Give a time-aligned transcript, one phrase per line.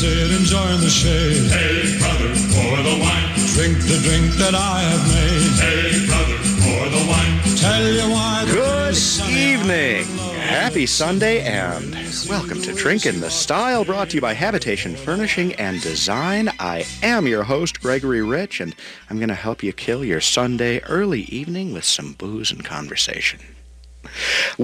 [0.00, 1.50] sit, enjoy in the shade.
[1.52, 3.28] Hey, brother, pour the wine.
[3.52, 5.52] Drink the drink that I have made.
[5.60, 7.56] Hey, brother, pour the wine.
[7.58, 8.46] Tell you why.
[8.46, 10.04] Good day is sunny evening.
[10.38, 11.94] Happy Sunday and
[12.30, 16.48] welcome to Drinkin' the Style, brought to you by Habitation Furnishing and Design.
[16.58, 18.74] I am your host, Gregory Rich, and
[19.10, 23.40] I'm going to help you kill your Sunday early evening with some booze and conversation.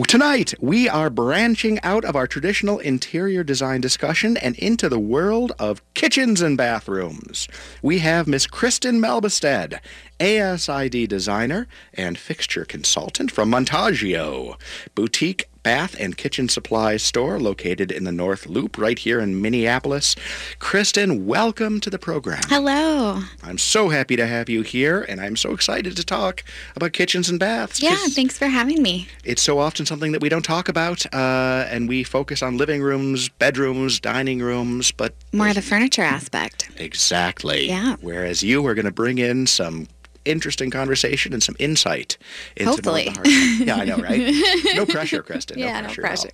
[0.06, 5.52] Tonight, we are branching out of our traditional interior design discussion and into the world
[5.58, 7.48] of kitchens and bathrooms.
[7.82, 9.80] We have Miss Kristin Melbostad,
[10.20, 14.58] ASID designer and fixture consultant from Montaggio,
[14.94, 20.14] boutique bath and kitchen supply store located in the North Loop right here in Minneapolis.
[20.60, 22.40] Kristin, welcome to the program.
[22.48, 23.20] Hello.
[23.42, 26.44] I'm so happy to have you here, and I'm so excited to talk
[26.76, 27.82] about kitchens and baths.
[27.82, 29.08] Yeah, thanks for having me.
[29.24, 32.80] it's so often something that we don't talk about, uh, and we focus on living
[32.80, 36.70] rooms, bedrooms, dining rooms, but More the furniture aspect.
[36.76, 37.66] exactly.
[37.68, 37.96] Yeah.
[38.00, 39.88] Whereas you are going to bring in some
[40.26, 42.18] interesting conversation and some insight
[42.56, 43.10] into Hopefully.
[43.24, 44.34] Yeah, I know, right?
[44.74, 45.56] No pressure, Kristin.
[45.56, 46.30] Yeah, no no pressure.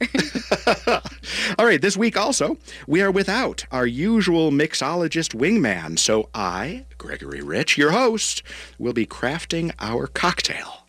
[0.87, 1.01] all.
[1.59, 5.99] all right, this week also, we are without our usual mixologist wingman.
[5.99, 8.43] So I, Gregory Rich, your host,
[8.79, 10.83] will be crafting our cocktail.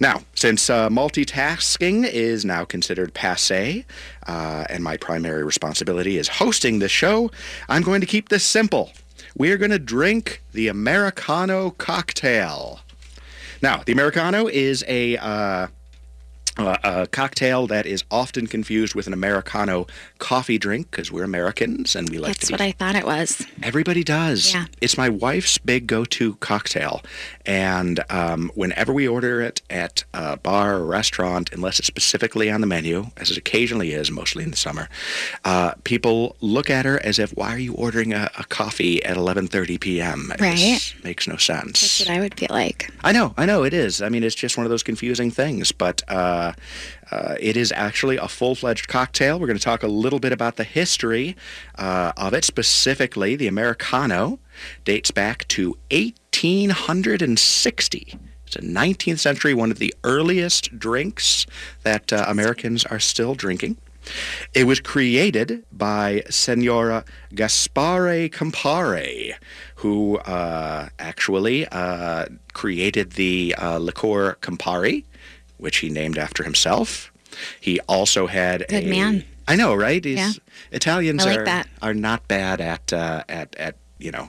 [0.00, 3.84] Now, since uh, multitasking is now considered passe,
[4.26, 7.30] uh, and my primary responsibility is hosting this show,
[7.68, 8.92] I'm going to keep this simple.
[9.36, 12.80] We're going to drink the Americano cocktail.
[13.62, 15.68] Now, the Americano is a uh,
[16.58, 19.86] uh, a cocktail that is often confused with an Americano
[20.18, 23.46] coffee drink because we're Americans and we like That's to what I thought it was.
[23.62, 24.52] Everybody does.
[24.52, 24.66] Yeah.
[24.80, 27.02] It's my wife's big go-to cocktail,
[27.46, 32.60] and um, whenever we order it at a bar or restaurant, unless it's specifically on
[32.60, 34.88] the menu, as it occasionally is, mostly in the summer,
[35.44, 39.16] uh, people look at her as if, "Why are you ordering a, a coffee at
[39.16, 40.56] 11:30 p.m.?" Right.
[40.56, 41.80] This makes no sense.
[41.80, 42.90] That's what I would feel like.
[43.02, 44.02] I know, I know it is.
[44.02, 46.41] I mean, it's just one of those confusing things, but uh,
[47.10, 49.38] uh, it is actually a full-fledged cocktail.
[49.38, 51.36] We're going to talk a little bit about the history
[51.76, 54.38] uh, of it, specifically the Americano
[54.84, 58.18] dates back to 1860.
[58.46, 61.46] It's a 19th century, one of the earliest drinks
[61.84, 63.78] that uh, Americans are still drinking.
[64.52, 67.04] It was created by Senora
[67.34, 69.34] Gaspare Campari,
[69.76, 75.04] who uh, actually uh, created the uh, liqueur Campari,
[75.62, 77.12] which he named after himself.
[77.60, 79.24] He also had Good a man.
[79.48, 80.04] I know, right?
[80.04, 80.32] He's, Yeah.
[80.70, 81.68] Italians like are that.
[81.80, 84.28] are not bad at uh, at at you know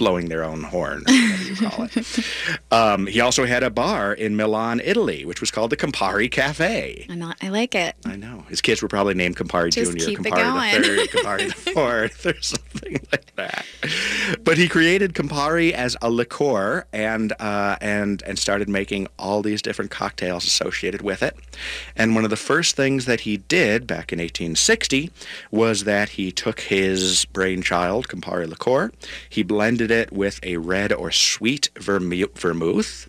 [0.00, 2.18] blowing their own horn, whatever you call it.
[2.72, 7.06] Um, he also had a bar in Milan, Italy, which was called the Campari Cafe.
[7.08, 7.96] Not, I like it.
[8.06, 8.44] I know.
[8.48, 10.82] His kids were probably named Campari Just Junior, keep Campari the.
[10.82, 13.66] Third, Campari the Fourth, or something like that.
[14.44, 19.60] But he created Campari as a liqueur and uh, and and started making all these
[19.62, 21.36] different cocktails associated with it.
[21.96, 25.10] And one of the first things that he did back in 1860
[25.50, 28.92] was that he took his brainchild, Campari liqueur,
[29.28, 33.08] he blended it with a red or sweet vermu- vermouth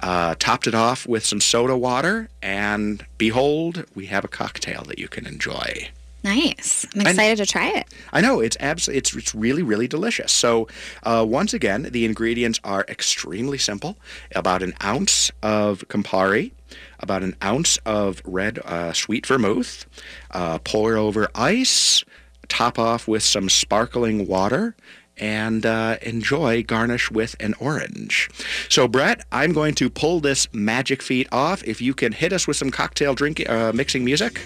[0.00, 4.98] uh, topped it off with some soda water, and behold, we have a cocktail that
[4.98, 5.88] you can enjoy.
[6.22, 6.84] Nice.
[6.94, 7.86] I'm excited to try it.
[8.12, 10.32] I know it's abs- it's it's really really delicious.
[10.32, 10.66] So
[11.04, 13.96] uh, once again, the ingredients are extremely simple.
[14.34, 16.50] About an ounce of Campari,
[16.98, 19.86] about an ounce of red uh, sweet vermouth.
[20.32, 22.04] Uh, pour over ice.
[22.48, 24.74] Top off with some sparkling water.
[25.18, 28.28] And uh, enjoy garnish with an orange.
[28.68, 31.64] So, Brett, I'm going to pull this magic feat off.
[31.64, 34.42] If you can hit us with some cocktail drink uh, mixing music.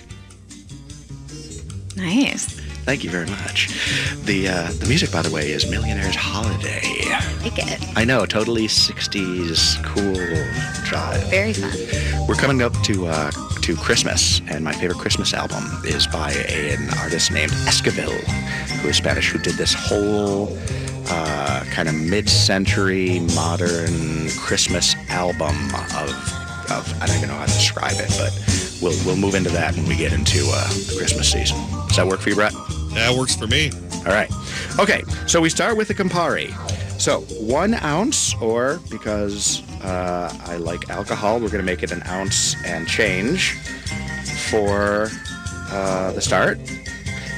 [1.96, 2.59] Nice.
[2.84, 3.68] Thank you very much.
[4.24, 6.82] The uh, the music, by the way, is Millionaire's Holiday.
[7.42, 7.96] Like it.
[7.96, 11.22] I know, totally 60s cool drive.
[11.30, 12.26] Very fun.
[12.26, 13.30] We're coming up to uh,
[13.62, 18.12] to Christmas, and my favorite Christmas album is by a, an artist named Esquivel,
[18.80, 20.56] who is Spanish, who did this whole
[21.08, 26.10] uh, kind of mid-century modern Christmas album of,
[26.70, 28.32] of I don't even know how to describe it, but
[28.80, 31.58] we'll we'll move into that when we get into uh, the Christmas season.
[31.88, 32.52] Does that work for you, Brett?
[32.94, 33.70] That works for me.
[34.06, 34.30] All right.
[34.78, 36.50] Okay, so we start with the Campari.
[37.00, 42.02] So one ounce, or because uh, I like alcohol, we're going to make it an
[42.06, 43.54] ounce and change
[44.50, 45.08] for
[45.70, 46.58] uh, the start.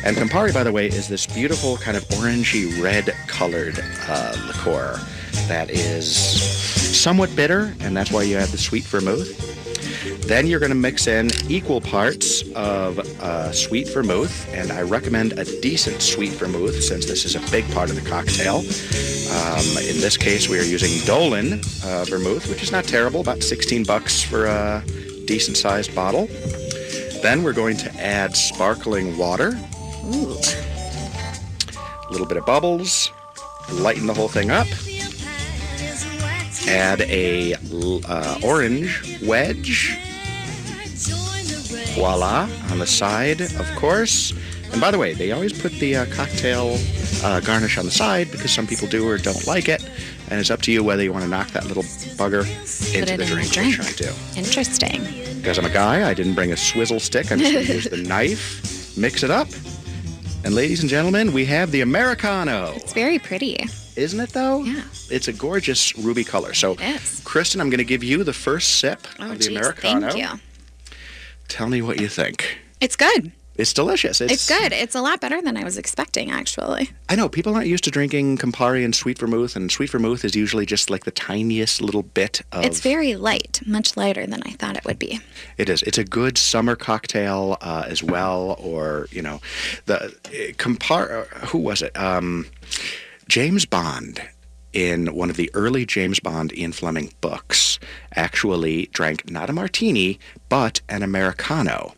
[0.05, 3.79] And Campari, by the way, is this beautiful kind of orangey red colored
[4.09, 4.99] uh, liqueur
[5.47, 9.62] that is somewhat bitter, and that's why you add the sweet vermouth.
[10.03, 15.33] Then you're going to mix in equal parts of uh, sweet vermouth, and I recommend
[15.39, 18.59] a decent sweet vermouth since this is a big part of the cocktail.
[18.59, 23.43] Um, in this case, we are using Dolin uh, vermouth, which is not terrible, about
[23.43, 24.83] 16 bucks for a
[25.27, 26.27] decent sized bottle.
[27.23, 29.53] Then we're going to add sparkling water,
[30.07, 30.37] Ooh.
[32.09, 33.13] a little bit of bubbles,
[33.71, 34.67] lighten the whole thing up.
[36.73, 39.99] Add a uh, orange wedge.
[41.95, 44.33] Voila, on the side, of course.
[44.73, 46.79] And by the way, they always put the uh, cocktail
[47.23, 49.87] uh, garnish on the side because some people do or don't like it.
[50.31, 52.47] And it's up to you whether you want to knock that little bugger
[52.97, 53.79] into the in drink, drink.
[53.79, 54.11] which I do.
[54.39, 55.03] Interesting.
[55.37, 57.31] Because I'm a guy, I didn't bring a swizzle stick.
[57.31, 59.49] I'm just going to use the knife, mix it up.
[60.45, 62.73] And ladies and gentlemen, we have the Americano.
[62.75, 63.69] It's very pretty.
[63.97, 64.63] Isn't it though?
[64.65, 64.83] Yeah.
[65.11, 66.55] It's a gorgeous ruby color.
[66.55, 69.57] So, Kristin, I'm going to give you the first sip Oh, of the geez.
[69.57, 70.11] Americano.
[70.11, 70.41] Thank you.
[71.49, 72.59] Tell me what you think.
[72.81, 73.33] It's good.
[73.55, 74.23] It's delicious.
[74.23, 74.73] It's good.
[74.73, 76.91] It's a lot better than I was expecting, actually.
[77.11, 80.35] I know people aren't used to drinking Campari and sweet vermouth, and sweet vermouth is
[80.35, 82.65] usually just like the tiniest little bit of.
[82.65, 85.21] It's very light, much lighter than I thought it would be.
[85.59, 85.83] It is.
[85.83, 89.43] It's a good summer cocktail uh, as well, or you know,
[89.85, 90.09] the uh,
[90.57, 91.27] Campari.
[91.49, 91.95] Who was it?
[91.95, 92.47] Um,
[93.33, 94.21] James Bond.
[94.75, 97.79] In one of the early James Bond Ian Fleming books,
[98.15, 100.19] actually drank not a martini,
[100.51, 101.95] but an Americano.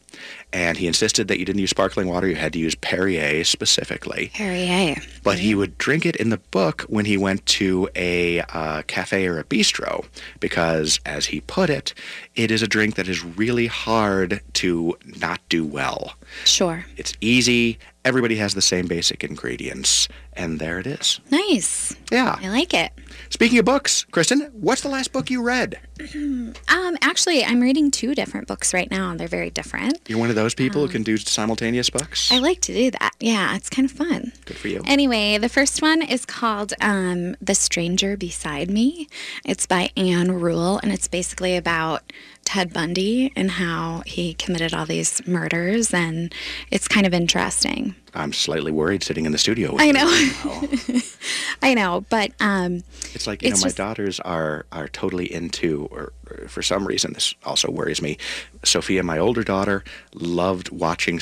[0.53, 4.31] And he insisted that you didn't use sparkling water, you had to use Perrier specifically.
[4.33, 4.95] Perrier.
[5.25, 9.27] But he would drink it in the book when he went to a uh, cafe
[9.27, 10.07] or a bistro
[10.39, 11.95] because, as he put it,
[12.37, 16.15] it is a drink that is really hard to not do well.
[16.45, 16.87] Sure.
[16.97, 21.21] It's easy, everybody has the same basic ingredients, and there it is.
[21.31, 21.95] Nice.
[22.11, 22.39] Yeah.
[22.41, 22.93] I like it.
[23.31, 25.81] Speaking of books, Kristin, what's the last book you read?
[26.69, 30.01] Um, actually, I'm reading two different books right now, and they're very different.
[30.09, 32.33] You're one of those people who can do simultaneous books?
[32.33, 33.13] I like to do that.
[33.21, 34.33] Yeah, it's kind of fun.
[34.45, 34.83] Good for you.
[34.87, 39.09] Anyway, the first one is called um, The Stranger Beside Me.
[39.45, 42.13] It's by Ann Rule, and it's basically about
[42.45, 46.33] Ted Bundy and how he committed all these murders, and
[46.71, 47.95] it's kind of interesting.
[48.17, 50.05] I'm slightly worried sitting in the studio with I know.
[50.45, 51.01] now.
[51.63, 55.33] I know, but um, It's like you It's know, my just- daughters are are totally
[55.33, 58.17] into, or, or for some reason, this also worries me.
[58.65, 59.83] Sophia, my older daughter,
[60.15, 61.19] loved watching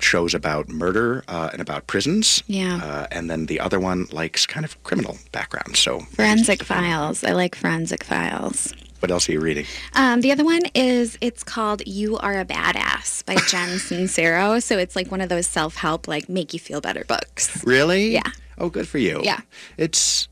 [0.00, 2.42] shows about murder uh, and about prisons.
[2.46, 2.76] Yeah.
[2.82, 5.76] Uh, and then the other one likes kind of criminal background.
[5.76, 7.24] So Forensic Files.
[7.24, 8.74] I like Forensic Files.
[9.00, 9.66] What else are you reading?
[9.94, 14.62] Um, the other one is it's called "You Are a Badass" by Jen Sincero.
[14.62, 17.64] So it's like one of those self-help, like make you feel better books.
[17.64, 18.10] Really?
[18.10, 18.22] Yeah.
[18.60, 19.20] Oh, good for you.
[19.22, 19.40] Yeah.
[19.76, 20.28] It's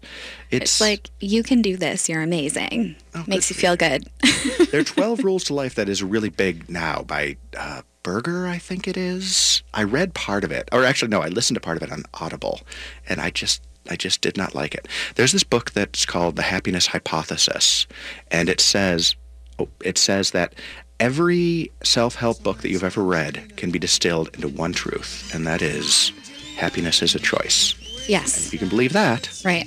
[0.50, 2.08] it's, It's like you can do this.
[2.08, 2.96] You're amazing.
[3.14, 4.08] Oh, Makes you feel good.
[4.70, 8.58] there are 12 Rules to Life that is really big now by uh, Berger, I
[8.58, 9.62] think it is.
[9.74, 12.02] I read part of it, or actually, no, I listened to part of it on
[12.14, 12.60] Audible,
[13.08, 13.62] and I just.
[13.90, 14.86] I just did not like it.
[15.14, 17.86] There's this book that's called The Happiness Hypothesis,
[18.30, 19.14] and it says,
[19.58, 20.54] oh, it says that
[21.00, 25.62] every self-help book that you've ever read can be distilled into one truth, and that
[25.62, 26.12] is,
[26.56, 27.74] happiness is a choice.
[28.08, 28.46] yes.
[28.46, 29.28] If you can believe that.
[29.44, 29.66] Right.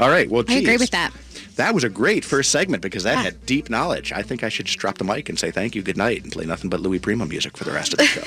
[0.00, 0.30] All right.
[0.30, 1.12] Well, I agree with that.
[1.56, 3.22] That was a great first segment because that Yeah.
[3.22, 4.12] had deep knowledge.
[4.12, 6.30] I think I should just drop the mic and say thank you, good night, and
[6.30, 8.22] play nothing but Louis Prima music for the rest of the show.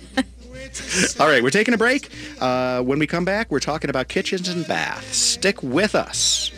[1.20, 2.08] All right, we're taking a break.
[2.40, 5.16] Uh, when we come back, we're talking about kitchens and baths.
[5.16, 6.50] Stick with us.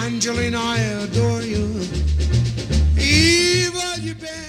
[0.00, 1.80] Angelina, I adore you.
[2.98, 4.47] Eva, you better.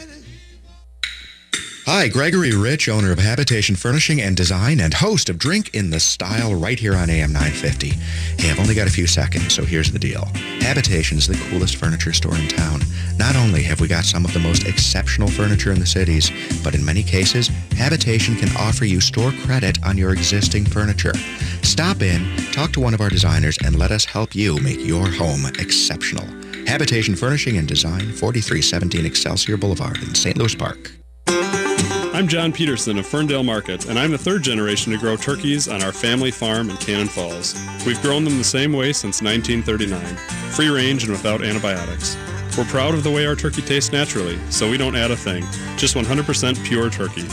[1.91, 5.99] Hi, Gregory Rich, owner of Habitation Furnishing and Design and host of Drink in the
[5.99, 7.89] Style right here on AM 950.
[8.37, 10.25] Hey, I've only got a few seconds, so here's the deal.
[10.61, 12.81] Habitation is the coolest furniture store in town.
[13.17, 16.31] Not only have we got some of the most exceptional furniture in the cities,
[16.63, 21.15] but in many cases, Habitation can offer you store credit on your existing furniture.
[21.63, 25.09] Stop in, talk to one of our designers, and let us help you make your
[25.09, 26.27] home exceptional.
[26.67, 30.37] Habitation Furnishing and Design, 4317 Excelsior Boulevard in St.
[30.37, 30.98] Louis Park.
[32.19, 35.81] I'm John Peterson of Ferndale Market, and I'm the third generation to grow turkeys on
[35.81, 37.55] our family farm in Cannon Falls.
[37.85, 40.17] We've grown them the same way since 1939,
[40.51, 42.17] free range and without antibiotics.
[42.57, 45.45] We're proud of the way our turkey tastes naturally, so we don't add a thing,
[45.77, 47.23] just 100% pure turkey.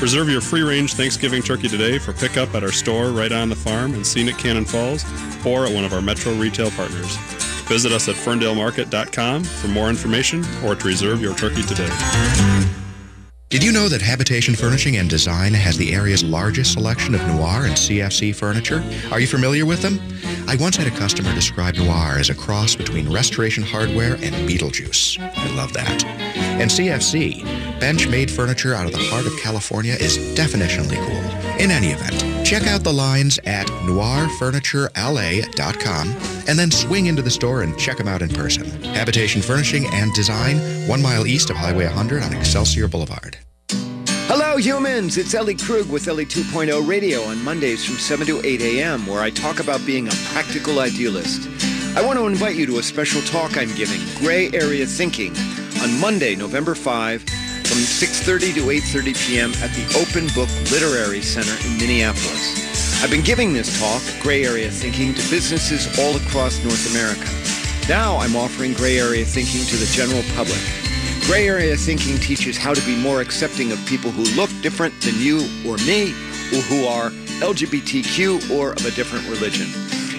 [0.00, 3.54] Reserve your free range Thanksgiving turkey today for pickup at our store right on the
[3.54, 5.04] farm in scenic Cannon Falls
[5.44, 7.16] or at one of our Metro retail partners.
[7.68, 12.81] Visit us at ferndalemarket.com for more information or to reserve your turkey today.
[13.52, 17.66] Did you know that Habitation Furnishing and Design has the area's largest selection of noir
[17.66, 18.82] and CFC furniture?
[19.10, 20.00] Are you familiar with them?
[20.48, 25.18] I once had a customer describe noir as a cross between Restoration Hardware and Beetlejuice.
[25.20, 26.02] I love that.
[26.02, 27.44] And CFC,
[27.78, 31.60] bench-made furniture out of the heart of California, is definitionally cool.
[31.60, 36.08] In any event, check out the lines at noirfurniturela.com
[36.46, 38.66] and then swing into the store and check them out in person.
[38.82, 43.38] Habitation Furnishing and Design, one mile east of Highway 100 on Excelsior Boulevard.
[44.28, 45.16] Hello, humans.
[45.16, 49.22] It's Ellie Krug with Ellie 2.0 Radio on Mondays from 7 to 8 a.m., where
[49.22, 51.48] I talk about being a practical idealist.
[51.96, 55.34] I want to invite you to a special talk I'm giving, Gray Area Thinking,
[55.80, 57.24] on Monday, November 5,
[57.72, 59.50] from 6.30 to 8.30 p.m.
[59.64, 63.02] at the Open Book Literary Center in Minneapolis.
[63.02, 67.24] I've been giving this talk, Gray Area Thinking, to businesses all across North America.
[67.88, 70.60] Now I'm offering Gray Area Thinking to the general public.
[71.24, 75.14] Gray area thinking teaches how to be more accepting of people who look different than
[75.16, 76.10] you or me,
[76.52, 77.08] or who are
[77.40, 79.68] LGBTQ or of a different religion.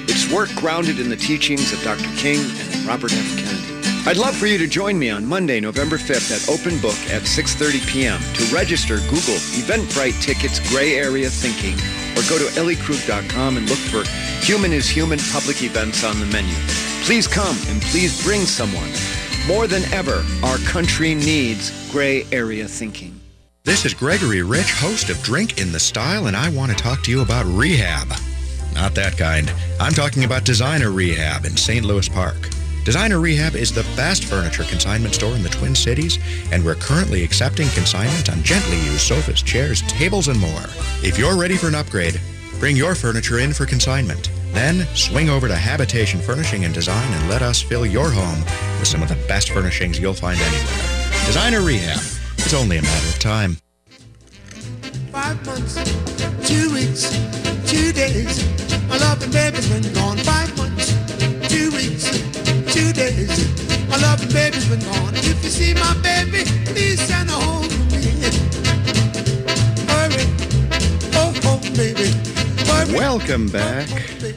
[0.10, 2.10] It's work grounded in the teachings of Dr.
[2.16, 3.38] King and Robert F.
[3.38, 3.63] Kennedy.
[4.06, 7.22] I'd love for you to join me on Monday, November 5th at Open Book at
[7.22, 8.20] 6.30 p.m.
[8.34, 11.76] To register, Google Eventbrite Tickets Gray Area Thinking
[12.12, 14.04] or go to elliekrug.com and look for
[14.46, 16.54] Human is Human public events on the menu.
[17.06, 18.92] Please come and please bring someone.
[19.48, 23.18] More than ever, our country needs gray area thinking.
[23.64, 27.04] This is Gregory Rich, host of Drink in the Style, and I want to talk
[27.04, 28.10] to you about rehab.
[28.74, 29.50] Not that kind.
[29.80, 31.86] I'm talking about Designer Rehab in St.
[31.86, 32.50] Louis Park.
[32.84, 36.20] Designer Rehab is the best furniture consignment store in the Twin Cities,
[36.52, 40.66] and we're currently accepting consignment on gently used sofas, chairs, tables, and more.
[41.02, 42.20] If you're ready for an upgrade,
[42.60, 44.30] bring your furniture in for consignment.
[44.52, 48.42] Then swing over to Habitation Furnishing and Design and let us fill your home
[48.80, 51.26] with some of the best furnishings you'll find anywhere.
[51.26, 52.00] Designer Rehab.
[52.38, 53.58] It's only a matter of time.
[55.10, 55.76] Five months,
[56.46, 57.10] two weeks,
[57.66, 58.44] two days.
[58.90, 60.18] My loving baby's been gone.
[60.18, 60.92] Five months,
[61.48, 62.33] two weeks,
[62.74, 63.30] two days.
[63.88, 65.14] My loving baby's been gone.
[65.14, 68.10] If you see my baby, please send her home to me.
[69.86, 70.26] Hurry,
[71.14, 72.10] oh, oh, baby.
[72.66, 72.98] Hurry.
[72.98, 73.88] Welcome back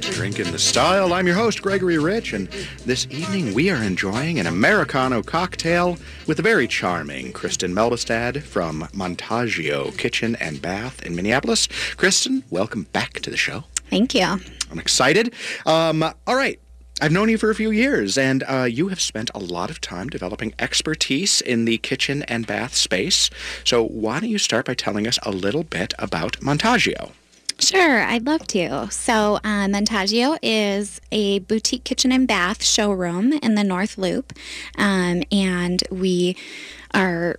[0.02, 1.14] Drinking the Style.
[1.14, 2.48] I'm your host, Gregory Rich, and
[2.84, 8.82] this evening we are enjoying an Americano cocktail with the very charming Kristin Melbostad from
[8.92, 11.68] Montaggio Kitchen and Bath in Minneapolis.
[11.96, 13.64] Kristin, welcome back to the show.
[13.88, 14.26] Thank you.
[14.70, 15.32] I'm excited.
[15.64, 16.60] Um, all right.
[16.98, 19.82] I've known you for a few years, and uh, you have spent a lot of
[19.82, 23.28] time developing expertise in the kitchen and bath space.
[23.64, 27.12] So, why don't you start by telling us a little bit about Montaggio?
[27.58, 28.90] Sure, I'd love to.
[28.90, 34.32] So, uh, Montaggio is a boutique kitchen and bath showroom in the North Loop,
[34.78, 36.34] um, and we
[36.94, 37.38] are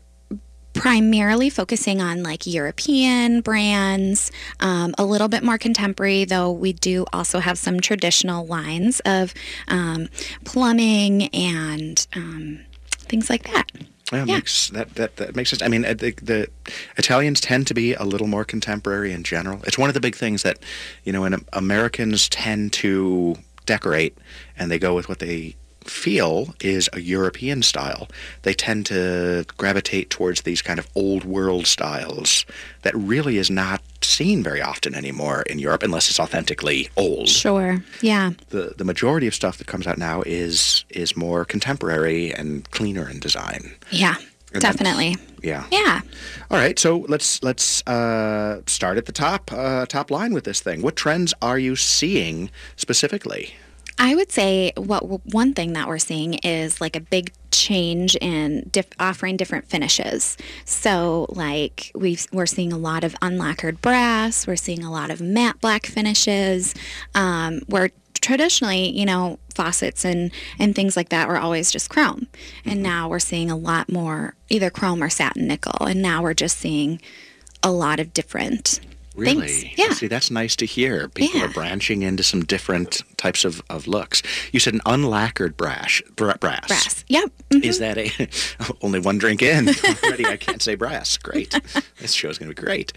[0.77, 7.05] primarily focusing on like European brands, um, a little bit more contemporary, though we do
[7.11, 9.33] also have some traditional lines of
[9.67, 10.07] um,
[10.45, 12.59] plumbing and um,
[12.93, 13.65] things like that.
[14.11, 14.35] Yeah, Yeah.
[14.35, 15.61] makes that, that that makes sense.
[15.61, 16.47] I mean, the, the
[16.95, 19.61] Italians tend to be a little more contemporary in general.
[19.65, 20.59] It's one of the big things that,
[21.03, 24.17] you know, and Americans tend to decorate,
[24.57, 25.55] and they go with what they
[25.89, 28.07] feel is a European style.
[28.43, 32.45] They tend to gravitate towards these kind of old world styles
[32.83, 37.83] that really is not seen very often anymore in Europe, unless it's authentically old Sure.
[38.01, 38.31] Yeah.
[38.49, 43.09] the the majority of stuff that comes out now is is more contemporary and cleaner
[43.09, 43.71] in design.
[43.91, 44.15] Yeah.
[44.53, 45.17] And Definitely.
[45.43, 45.65] Yeah.
[45.71, 45.99] Yeah.
[46.49, 46.79] All right.
[46.79, 50.81] So let's let's uh, start at the top uh, top line with this thing.
[50.81, 53.53] What trends are you seeing specifically?
[53.99, 55.01] I would say what
[55.33, 60.37] one thing that we're seeing is like a big change in diff- offering different finishes.
[60.65, 64.45] So like we we're seeing a lot of unlacquered brass.
[64.45, 66.75] We're seeing a lot of matte black finishes.
[67.15, 67.89] Um, where
[68.21, 72.27] traditionally, you know, faucets and and things like that were always just chrome,
[72.65, 76.33] and now we're seeing a lot more either chrome or satin nickel, and now we're
[76.33, 77.01] just seeing
[77.63, 78.79] a lot of different
[79.17, 79.47] Really?
[79.47, 79.77] things.
[79.77, 79.93] Yeah.
[79.93, 81.07] See, that's nice to hear.
[81.09, 81.45] People Yeah.
[81.47, 84.21] are branching into some different types of, of looks.
[84.51, 86.01] You said an unlacquered brass.
[86.15, 86.67] Bra- brass.
[86.67, 87.03] Brass.
[87.07, 87.31] Yep.
[87.51, 87.63] mhm.
[87.63, 88.11] Is that a
[88.81, 89.69] only one drink in
[90.03, 90.25] already?
[90.25, 91.17] I can't say brass.
[91.17, 91.59] Great.
[91.99, 92.93] this show's going to be great.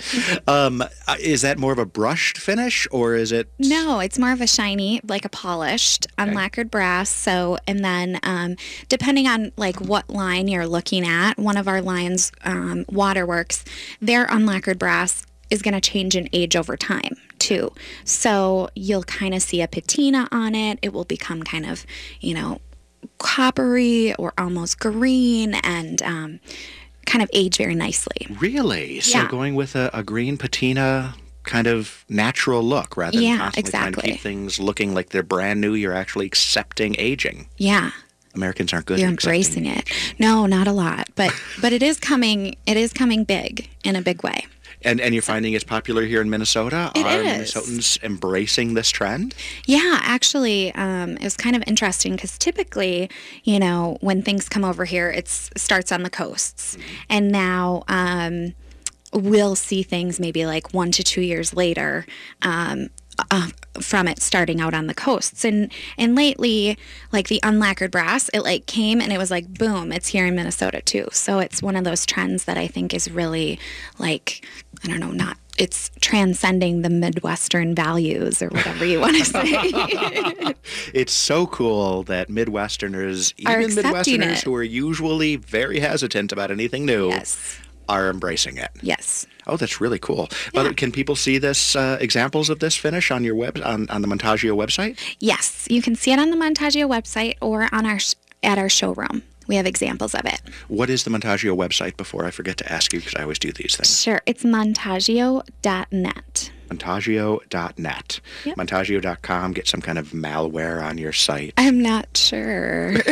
[0.47, 3.49] Um, uh, is that more of a brushed finish or is it?
[3.59, 7.09] No, it's more of a shiny, like a polished, unlacquered brass.
[7.11, 8.57] So, and then um,
[8.89, 13.65] depending on like what line you're looking at, one of our lines, um, Waterworks,
[14.01, 17.73] their unlacquered brass is going to change in age over time too.
[18.05, 20.79] So you'll kind of see a patina on it.
[20.83, 21.85] It will become kind of,
[22.21, 22.61] you know,
[23.19, 26.41] coppery or almost green and um,
[27.07, 28.27] kind of age very nicely.
[28.39, 29.01] Really?
[29.01, 29.29] So Yeah.
[29.29, 31.15] going with a, a green patina
[31.45, 35.23] kind of natural look rather than Yeah, constantly trying to keep things looking like they're
[35.23, 35.75] brand new.
[35.75, 37.49] You're actually accepting aging.
[37.57, 37.91] Yeah.
[38.35, 38.99] Americans aren't good.
[38.99, 39.91] You're at embracing it.
[40.19, 42.55] No, not a lot, but but it is coming.
[42.65, 44.47] It is coming big in a big way.
[44.83, 46.91] And and you're finding it's popular here in Minnesota.
[46.95, 47.53] It Are is.
[47.53, 49.35] Minnesotans embracing this trend?
[49.67, 53.11] Yeah, actually, um, it was kind of interesting because typically,
[53.45, 58.55] you know, when things come over here, it starts on the coasts, and now um,
[59.13, 62.07] we'll see things maybe like one to two years later.
[62.43, 62.89] Um,
[63.31, 63.49] uh,
[63.81, 66.79] from it starting out on the coasts and and lately
[67.13, 70.35] like the unlacquered brass it like came and it was like boom it's here in
[70.35, 73.59] minnesota too so it's one of those trends that i think is really
[73.99, 74.47] like
[74.85, 80.55] i don't know not it's transcending the midwestern values or whatever you want to say
[80.95, 84.43] It's so cool that Midwesterners, Are even Midwesterners it.
[84.43, 87.59] who are usually very hesitant about anything new, yes
[87.89, 88.71] are embracing it.
[88.83, 90.29] yes Oh, that's really cool.
[90.55, 94.01] But can people see this uh, examples of this finish on your web on, on
[94.03, 94.97] the Montaggio website?
[95.19, 97.99] yes you can see it on the montaggio website or on our
[98.43, 102.31] at our showroom we have examples of it What is the Montaggio website before I
[102.31, 104.01] forget to ask you because I always do these things?
[104.01, 108.21] sure it's montaggio.net Montaggio.net.
[108.45, 108.57] Yep.
[108.57, 109.53] Montaggio.com.
[109.55, 111.53] Get some kind of malware on your site.
[111.57, 112.95] i'm not sure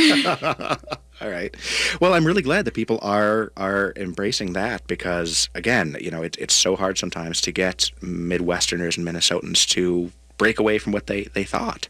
[1.20, 1.52] All right.
[2.00, 6.36] Well, I'm really glad that people are are embracing that because, again, you know, it,
[6.38, 11.24] it's so hard sometimes to get Midwesterners and Minnesotans to break away from what they,
[11.34, 11.88] they thought.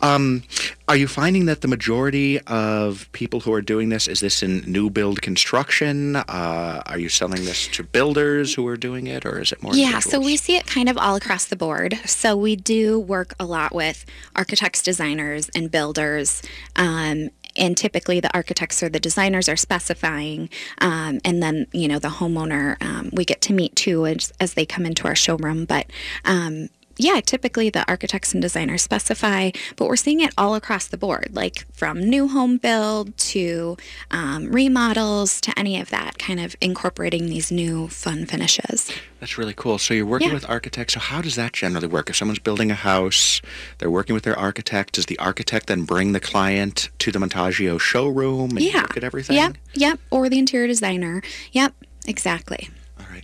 [0.00, 0.42] Um,
[0.88, 4.60] are you finding that the majority of people who are doing this, is this in
[4.66, 6.16] new build construction?
[6.16, 9.74] Uh, are you selling this to builders who are doing it, or is it more
[9.74, 11.98] Yeah, so we see it kind of all across the board.
[12.04, 16.42] So we do work a lot with architects, designers, and builders.
[16.74, 21.98] Um, and typically the architects or the designers are specifying um, and then you know
[21.98, 25.64] the homeowner um, we get to meet too as, as they come into our showroom
[25.64, 25.86] but
[26.24, 30.96] um, yeah, typically the architects and designers specify, but we're seeing it all across the
[30.96, 33.76] board, like from new home build to
[34.10, 38.90] um, remodels to any of that, kind of incorporating these new fun finishes.
[39.20, 39.78] That's really cool.
[39.78, 40.34] So you're working Yeah.
[40.34, 40.94] with architects.
[40.94, 42.10] So how does that generally work?
[42.10, 43.40] If someone's building a house,
[43.78, 44.94] they're working with their architect.
[44.94, 48.82] Does the architect then bring the client to the Montaggio showroom and yeah.
[48.82, 49.36] look at everything?
[49.36, 50.00] Yep, yep.
[50.10, 51.22] Or the interior designer.
[51.52, 51.74] Yep,
[52.06, 52.68] exactly.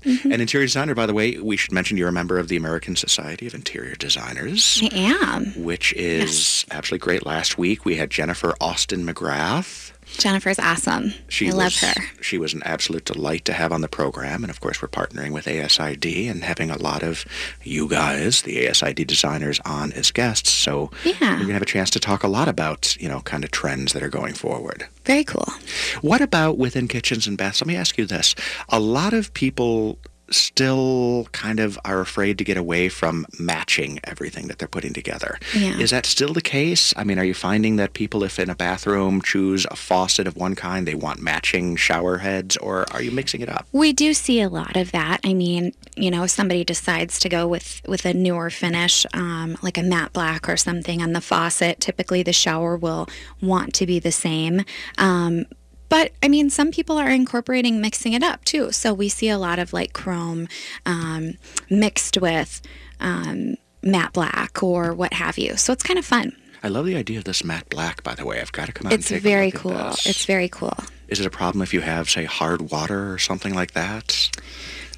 [0.05, 0.33] Mm-hmm.
[0.33, 2.97] And interior designer, by the way, we should mention you're a member of the American
[2.97, 4.81] Society of Interior Designers.
[4.83, 5.47] I am.
[5.63, 7.27] Which is absolutely great.
[7.27, 9.92] Last week we had Jennifer Austin McGrath.
[10.19, 11.13] Jennifer's awesome.
[11.29, 11.95] She I love her.
[12.21, 14.45] She was an absolute delight to have on the program.
[14.45, 17.25] And of course, we're partnering with ASID and having a lot of
[17.63, 20.51] you guys, the ASID designers, on as guests.
[20.51, 21.15] So Yeah.
[21.21, 23.51] we're going to have a chance to talk a lot about, you know, kind of
[23.51, 24.87] trends that are going forward.
[25.05, 25.49] Very cool.
[26.03, 27.61] What about within kitchens and baths?
[27.61, 28.35] Let me ask you this.
[28.69, 29.99] A lot of people
[30.33, 35.39] still kind of are afraid to get away from matching everything that they're putting together.
[35.55, 35.79] Yeah.
[35.79, 36.93] Is that still the case?
[36.97, 40.37] I mean, are you finding that people, if in a bathroom choose a faucet of
[40.37, 43.67] one kind, they want matching shower heads, or are you mixing it up?
[43.73, 45.21] We do see a lot of that.
[45.25, 49.57] I mean, you know, if somebody decides to go with with a newer finish, um,
[49.63, 53.09] like a matte black or something on the faucet, typically the shower will
[53.41, 54.63] want to be the same.
[54.99, 55.47] Um,
[55.93, 58.73] but I mean, some people are incorporating mixing it up too.
[58.73, 60.49] So we see a lot of like chrome
[60.87, 61.35] um,
[61.69, 62.63] mixed with
[62.99, 65.59] um, matte black or what have you.
[65.59, 66.35] So it's kind of fun.
[66.63, 68.41] I love the idea of this matte black, by the way.
[68.41, 69.73] I've got to come out It's and take a very look at cool.
[69.91, 70.07] this.
[70.07, 70.73] It's very cool.
[71.09, 74.31] Is it a problem if you have, say, hard water or something like that?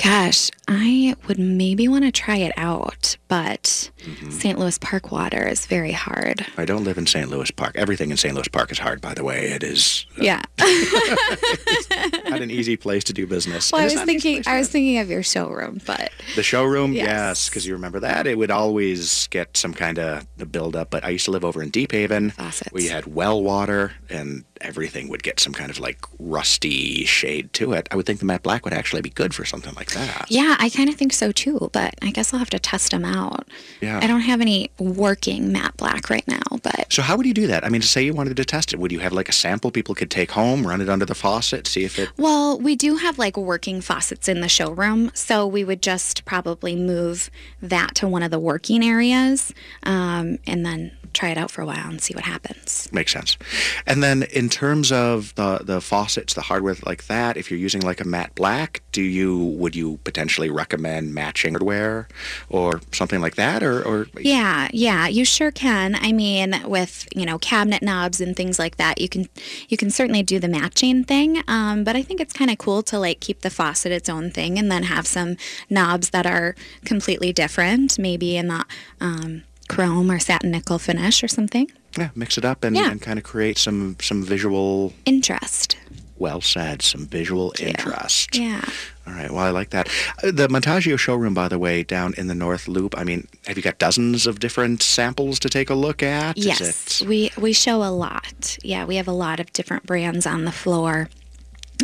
[0.02, 4.30] Gosh, I would maybe want to try it out, but Mm-hmm.
[4.32, 4.58] St.
[4.58, 6.44] Louis Park water is very hard.
[6.58, 7.30] I don't live in St.
[7.30, 7.72] Louis Park.
[7.74, 8.34] Everything in St.
[8.34, 9.46] Louis Park is hard, by the way.
[9.52, 10.42] It is Yeah.
[12.28, 13.72] not an easy place to do business.
[13.72, 16.42] Well, I was not an easy thinking, I was thinking of your showroom, but The
[16.42, 17.06] showroom, Yes.
[17.06, 18.26] yes, because you remember that.
[18.26, 20.90] It would always get some kind of buildup.
[20.90, 22.70] But I used to live over in Deephaven, Faucets.
[22.84, 27.72] you had well water, and everything would get some kind of like rusty shade to
[27.72, 27.86] it.
[27.90, 30.26] I would think the matte black would actually be good for something like that.
[30.28, 31.70] yeah, I kind of think so too.
[31.72, 33.46] But I guess I'll have to test them out.
[33.80, 34.00] Yeah.
[34.02, 37.46] I don't have any working matte black right now, but So how would you do
[37.48, 37.64] that?
[37.64, 39.70] I mean, to say you wanted to test it, would you have like a sample
[39.70, 42.10] people could take home, run it under the faucet, see if it?
[42.16, 46.74] well, we do have like working faucets in the showroom, so we would just probably
[46.76, 51.62] move that to one of the working areas, um, and then try it out for
[51.62, 52.88] a while and see what happens.
[52.92, 53.36] Makes sense.
[53.86, 57.82] And then in terms of the the faucets, the hardware like that, if you're using
[57.82, 62.08] like a matte black, do you would you potentially recommend matching hardware
[62.48, 65.94] or something like that, or or Yeah, yeah, you sure can.
[65.94, 69.28] I mean, with you know cabinet knobs and things like that, you can
[69.68, 71.42] you can certainly do the matching thing.
[71.48, 74.30] Um, but I think it's kind of cool to like keep the faucet its own
[74.30, 75.36] thing and then have some
[75.70, 78.64] knobs that are completely different, maybe in the
[79.00, 81.70] um, chrome or satin nickel finish or something.
[81.96, 82.90] yeah, mix it up and, Yeah.
[82.90, 84.92] and kind of create some some visual.
[85.04, 85.76] Interest.
[86.16, 86.80] Well said.
[86.82, 88.36] Some visual interest.
[88.36, 88.64] Yeah.
[89.06, 89.30] All right.
[89.30, 89.88] Well, I like that.
[90.22, 92.96] Uh, The Montaggio showroom, by the way, down in the North Loop.
[92.96, 96.38] I mean, have you got dozens of different samples to take a look at?
[96.38, 98.56] Yes, it- we we show a lot.
[98.62, 101.08] Yeah, we have a lot of different brands on the floor.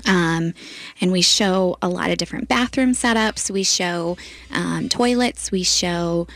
[0.06, 0.54] Um,
[1.00, 3.50] and we show a lot of different bathroom setups.
[3.50, 4.16] We show
[4.52, 5.50] um, toilets.
[5.50, 6.26] We show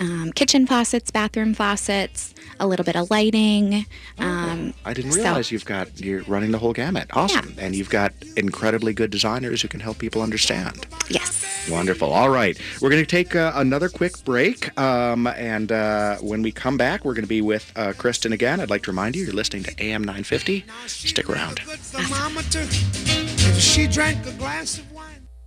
[0.00, 3.86] um, kitchen faucets, bathroom faucets, a little bit of lighting.
[4.18, 7.08] Um, I didn't so- realize you've got you're running the whole gamut.
[7.12, 7.54] Awesome.
[7.58, 10.86] And you've got incredibly good designers who can help people understand.
[11.08, 11.40] yes.
[11.70, 12.10] Wonderful.
[12.12, 12.58] All right.
[12.80, 14.76] We're going to take uh, another quick break.
[14.80, 18.58] Um, and uh, when we come back, we're going to be with uh, Kristin again.
[18.60, 20.64] I'd like to remind you, you're listening to AM 950.
[20.86, 21.60] Stick around.
[21.64, 21.78] Good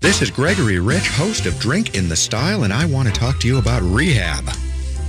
[0.06, 3.40] This is Gregory Rich, host of Drink in the Style, and I want to talk
[3.40, 4.46] to you about rehab.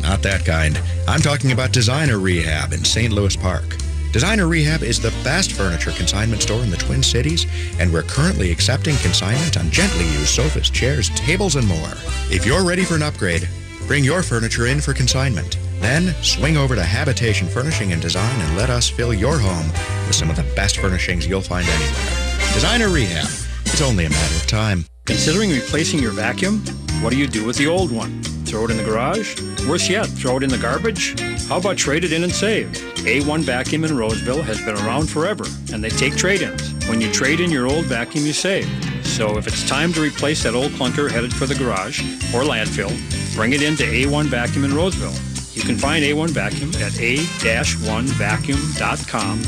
[0.00, 0.80] Not that kind.
[1.06, 3.12] I'm talking about Designer Rehab in St.
[3.12, 3.76] Louis Park.
[4.10, 7.46] Designer Rehab is the best furniture consignment store in the Twin Cities,
[7.78, 11.92] and we're currently accepting consignment on gently used sofas, chairs, tables, and more.
[12.30, 13.46] If you're ready for an upgrade,
[13.86, 15.58] bring your furniture in for consignment.
[15.80, 19.68] Then swing over to Habitation Furnishing and Design and let us fill your home
[20.06, 22.54] with some of the best furnishings you'll find anywhere.
[22.54, 23.28] Designer Rehab.
[23.76, 24.86] It's only a matter of time.
[25.04, 26.64] Considering replacing your vacuum?
[27.02, 28.22] What do you do with the old one?
[28.46, 29.38] Throw it in the garage?
[29.68, 31.20] Worse yet, throw it in the garbage?
[31.46, 32.68] How about trade it in and save?
[33.04, 36.72] A1 Vacuum in Roseville has been around forever, and they take trade-ins.
[36.88, 38.66] When you trade in your old vacuum, you save.
[39.04, 42.00] So if it's time to replace that old clunker headed for the garage
[42.34, 42.96] or landfill,
[43.34, 45.12] bring it into A1 Vacuum in Roseville.
[45.52, 49.42] You can find A1 Vacuum at a-1vacuum.com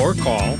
[0.00, 0.56] or call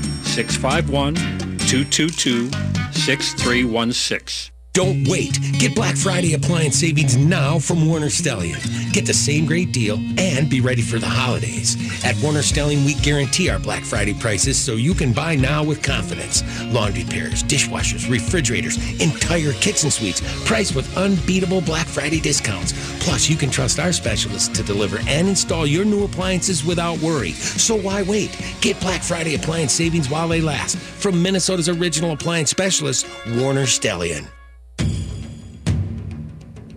[2.93, 4.52] 651-222-6316.
[4.73, 5.37] Don't wait.
[5.59, 8.91] Get Black Friday appliance savings now from Warner Stellian.
[8.91, 11.77] Get the same great deal and be ready for the holidays.
[12.03, 15.83] At Warner Stellian, we guarantee our Black Friday prices so you can buy now with
[15.83, 16.41] confidence.
[16.73, 22.73] Laundry pairs, dishwashers, refrigerators, entire kitchen suites, priced with unbeatable Black Friday discounts.
[22.99, 27.33] Plus, you can trust our specialists to deliver and install your new appliances without worry.
[27.33, 28.35] So why wait?
[28.59, 33.05] Get Black Friday appliance savings while they last from Minnesota's original appliance specialist,
[33.35, 34.27] Warner Stellian.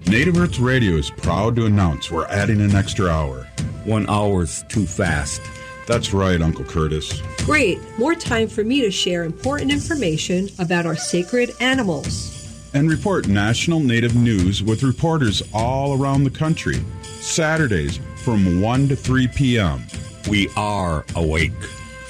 [0.09, 3.49] Native Earth Radio is proud to announce we're adding an extra hour.
[3.83, 5.43] One hour's too fast.
[5.89, 7.21] That's right, Uncle Curtis.
[7.39, 7.81] Great.
[7.99, 12.71] More time for me to share important information about our sacred animals.
[12.73, 16.77] And report national native news with reporters all around the country.
[17.03, 19.85] Saturdays from 1 to 3 p.m.
[20.31, 21.61] We are awake.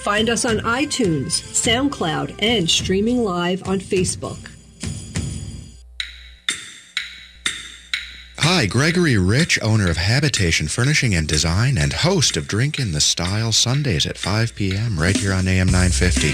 [0.03, 4.51] Find us on iTunes, SoundCloud, and streaming live on Facebook.
[8.49, 13.01] Hi, Gregory Rich, owner of Habitation Furnishing and Design and host of Drink in the
[13.01, 14.97] Style Sundays at 5 p.m.
[14.97, 16.31] right here on AM 950.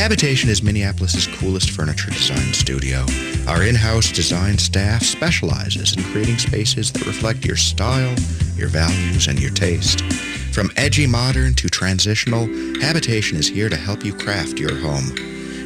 [0.00, 3.04] Habitation is Minneapolis' coolest furniture design studio.
[3.48, 8.14] Our in-house design staff specializes in creating spaces that reflect your style,
[8.54, 10.02] your values, and your taste.
[10.54, 12.46] From edgy modern to transitional,
[12.80, 15.16] Habitation is here to help you craft your home.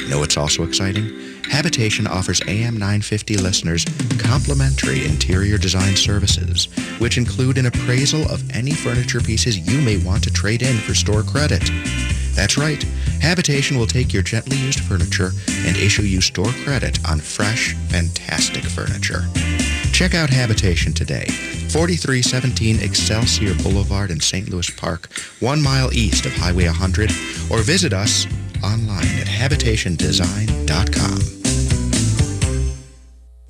[0.01, 1.24] You know what's also exciting?
[1.51, 3.85] Habitation offers AM 950 listeners
[4.19, 6.67] complimentary interior design services,
[6.99, 10.95] which include an appraisal of any furniture pieces you may want to trade in for
[10.95, 11.63] store credit.
[12.35, 12.83] That's right,
[13.21, 18.65] Habitation will take your gently used furniture and issue you store credit on fresh, fantastic
[18.65, 19.23] furniture.
[19.93, 21.27] Check out Habitation today,
[21.71, 24.51] 4317 Excelsior Boulevard in St.
[24.51, 27.11] Louis Park, one mile east of Highway 100,
[27.51, 28.27] or visit us
[28.65, 31.19] online at habitationdesign.com.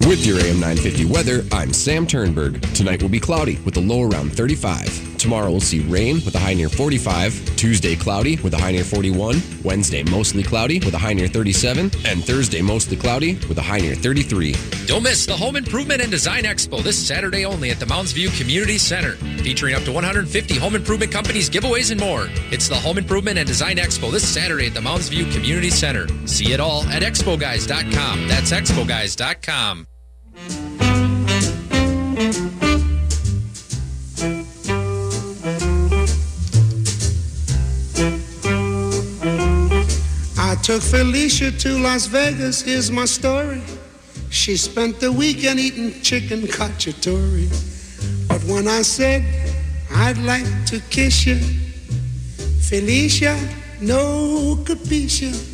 [0.09, 2.61] With your AM 950 weather, I'm Sam Turnberg.
[2.75, 5.14] Tonight will be cloudy with a low around 35.
[5.25, 7.57] Tomorrow we'll see rain with a high near 45.
[7.57, 9.41] Tuesday cloudy with a high near 41.
[9.65, 11.85] Wednesday mostly cloudy with a high near 37.
[12.05, 14.55] And Thursday mostly cloudy with a high near 33.
[14.85, 18.29] Don't miss the Home Improvement and Design Expo this Saturday only at the Mounds View
[18.33, 22.29] Community Center, featuring up to 150 home improvement companies, giveaways, and more.
[22.53, 26.07] It's the Home Improvement and Design Expo this Saturday at the Mounds View Community Center.
[26.27, 28.29] See it all at expoguys.com.
[28.29, 29.87] That's expoguys.com.
[40.65, 42.63] took Felicia to Las Vegas.
[42.63, 43.61] Here's my story.
[44.31, 47.49] She spent the weekend eating chicken cacciatore.
[48.29, 49.23] But when I said
[49.95, 51.37] I'd like to kiss you,
[52.63, 53.39] Felicia,
[53.83, 55.54] no capisce.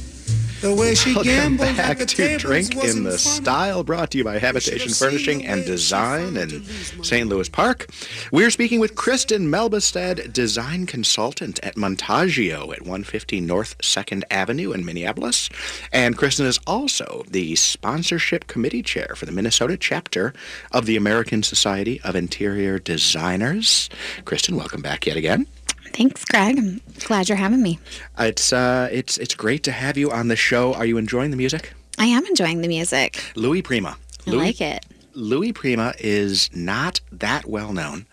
[0.60, 3.18] The way she Welcome gambled back the to Drink in the fun.
[3.18, 6.62] Style, brought to you by Habitation Furnishing and Design in
[7.02, 7.26] St.
[7.26, 7.88] Louis Park.
[8.30, 14.84] We're speaking with Kristin Melbostad, design consultant at Montaggio at 150 North 2nd Avenue in
[14.84, 15.48] Minneapolis.
[15.94, 20.34] And Kristin is also the sponsorship committee chair for the Minnesota chapter
[20.72, 23.88] of the American Society of Interior Designers.
[24.26, 25.46] Kristin, welcome back yet again.
[25.92, 26.58] Thanks, Greg.
[26.58, 27.78] I'm glad you're having me.
[28.18, 30.74] It's uh, it's it's great to have you on the show.
[30.74, 31.72] Are you enjoying the music?
[31.98, 33.22] I am enjoying the music.
[33.34, 33.96] Louis Prima.
[34.26, 34.84] I like it.
[35.20, 38.06] Louis Prima is not that well known.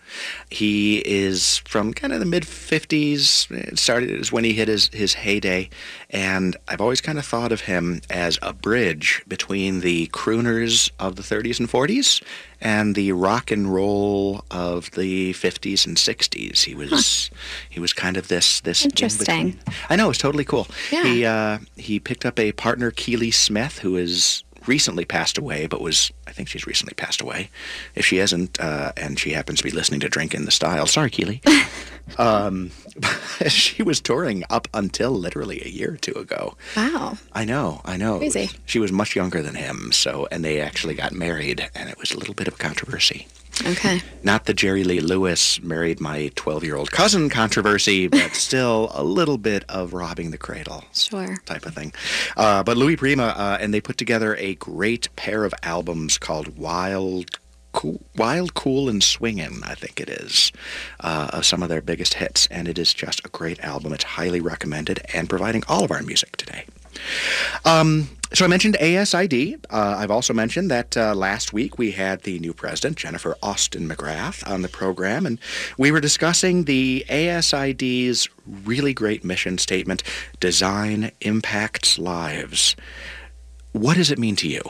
[0.50, 3.50] He is from kind of the mid 50s.
[3.50, 5.70] It started is when he hit his, his heyday.
[6.10, 11.16] And I've always kind of thought of him as a bridge between the crooners of
[11.16, 12.22] the 30s and 40s
[12.60, 16.64] and the rock and roll of the 50s and 60s.
[16.64, 17.30] He was
[17.68, 19.58] he was kind of this this Interesting.
[19.88, 20.66] I know it's totally cool.
[20.90, 21.04] Yeah.
[21.04, 25.80] He uh, he picked up a partner, Keely Smith, who is recently passed away, but
[25.80, 27.50] was I think she's recently passed away.
[27.94, 30.86] If she hasn't, uh, and she happens to be listening to Drink in the Style,
[30.86, 31.40] sorry, Keely.
[32.18, 32.70] um,
[33.48, 36.56] she was touring up until literally a year or two ago.
[36.76, 37.18] Wow.
[37.32, 38.18] I know, I know.
[38.18, 38.50] Crazy.
[38.66, 42.12] She was much younger than him, so and they actually got married, and it was
[42.12, 43.26] a little bit of a controversy.
[43.66, 44.00] Okay.
[44.22, 49.02] Not the Jerry Lee Lewis married my 12 year old cousin controversy, but still a
[49.02, 51.36] little bit of robbing the cradle Sure.
[51.46, 51.92] type of thing.
[52.36, 56.56] Uh, but Louis Prima, uh, and they put together a great pair of albums called
[56.58, 57.38] Wild.
[57.72, 60.50] Cool, Wild, Cool, and Swingin', I think it is,
[61.00, 62.48] uh, of some of their biggest hits.
[62.50, 63.92] And it is just a great album.
[63.92, 66.64] It's highly recommended and providing all of our music today.
[67.64, 69.64] Um, so I mentioned ASID.
[69.70, 73.88] Uh, I've also mentioned that uh, last week we had the new president, Jennifer Austin
[73.88, 75.38] McGrath, on the program, and
[75.78, 80.02] we were discussing the ASID's really great mission statement,
[80.40, 82.76] Design Impacts Lives.
[83.72, 84.60] What does it mean to you?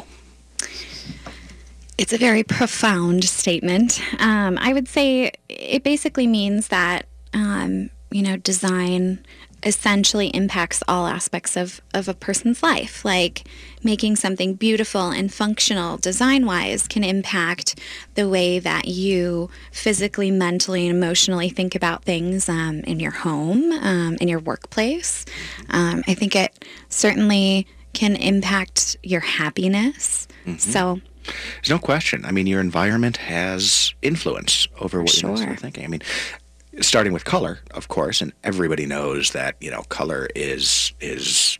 [1.98, 4.00] It's a very profound statement.
[4.20, 9.26] Um, I would say it basically means that, um, you know, design
[9.62, 13.04] essentially impacts all aspects of, of a person's life.
[13.04, 13.46] Like
[13.82, 17.78] making something beautiful and functional design wise can impact
[18.14, 23.72] the way that you physically, mentally, and emotionally think about things um, in your home,
[23.72, 25.24] um, in your workplace.
[25.70, 30.28] Um, I think it certainly can impact your happiness.
[30.58, 32.24] So, There's no question.
[32.24, 35.56] I mean, your environment has influence over what you're Sure.
[35.56, 35.84] thinking.
[35.84, 36.00] I mean,
[36.80, 41.58] starting with color, of course, and everybody knows that you know color is is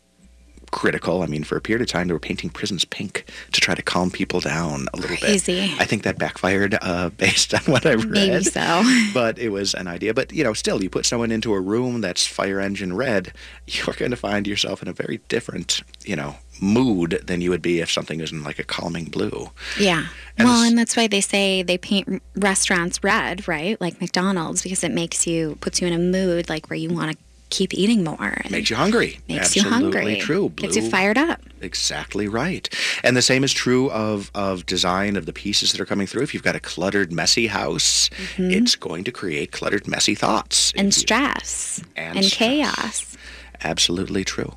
[0.71, 1.23] critical.
[1.23, 3.83] I mean, for a period of time, they were painting prisons pink to try to
[3.83, 5.69] calm people down a little Crazy.
[5.69, 5.81] bit.
[5.81, 8.29] I think that backfired uh, based on what I've read.
[8.29, 8.83] Maybe so.
[9.15, 10.15] But it was an idea.
[10.15, 13.33] But you know, still, you put someone into a room that's fire engine red,
[13.67, 17.63] you're going to find yourself in a very different, you know, mood than you would
[17.63, 19.51] be if something is in like a calming blue.
[19.79, 20.07] Yeah.
[20.37, 23.81] And well, and that's why they say they paint restaurants red, right?
[23.81, 27.13] Like McDonald's, because it makes you, puts you in a mood like where you want
[27.13, 27.19] to
[27.51, 28.23] keep eating more.
[28.43, 29.19] And Makes you hungry.
[29.27, 30.17] makes Absolutely you hungry.
[30.21, 30.51] true.
[30.57, 31.41] Gets you fired up.
[31.63, 32.69] Exactly right.
[33.03, 36.23] And the same is true of, of design of the pieces that are coming through.
[36.23, 38.53] If you've got a cluttered, messy house, Mhm.
[38.53, 40.73] it's going to create cluttered, messy thoughts.
[40.77, 41.81] And stress.
[41.97, 42.39] And And, stress.
[42.39, 43.17] chaos.
[43.65, 44.57] Absolutely true.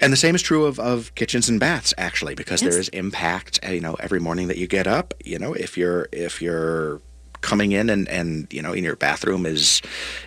[0.00, 2.80] And the same is true of, of kitchens and baths, actually, because there Yes.
[2.86, 3.58] is impact.
[3.66, 7.00] uh, You know, every morning that you get up, you know, if you're if you're
[7.40, 9.80] coming in and and you know in your bathroom is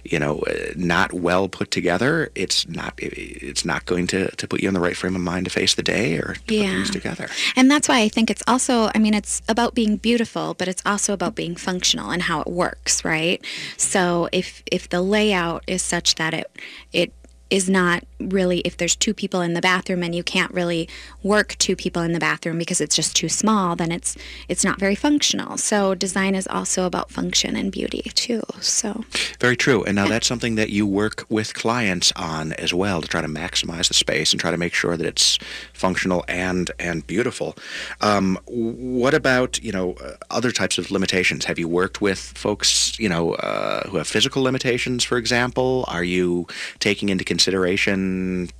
[0.06, 4.62] you know uh, not well put together it's not it's not going to to put
[4.62, 6.72] you in the right frame of mind to face the day or to put Yeah.
[6.72, 10.54] things together And that's why I think it's also, I mean, it's about being beautiful,
[10.54, 13.44] but it's also about being functional and how it works, right?
[13.76, 16.48] So if if the layout is such that it
[16.94, 17.12] it
[17.52, 20.88] is not really if there's two people in the bathroom and you can't really
[21.22, 24.16] work two people in the bathroom because it's just too small then it's
[24.48, 29.04] it's not very functional so design is also about function and beauty too so
[29.40, 29.84] Very true.
[29.84, 33.28] And now that's something that you work with clients on as well to try to
[33.28, 35.38] maximize the space and try to make sure that it's
[35.74, 37.56] functional and and beautiful.
[38.02, 41.46] Um, what about you know uh, other types of limitations?
[41.46, 45.86] Have you worked with folks you know uh, who have physical limitations, for example?
[45.88, 46.48] Are you
[46.80, 47.41] taking into consideration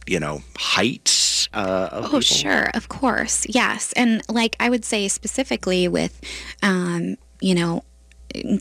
[0.08, 1.48] you know heights?
[1.54, 2.22] Uh, of Oh, people?
[2.22, 3.92] sure, of course, yes.
[3.94, 6.20] And like I would say specifically with,
[6.64, 7.84] um, you know,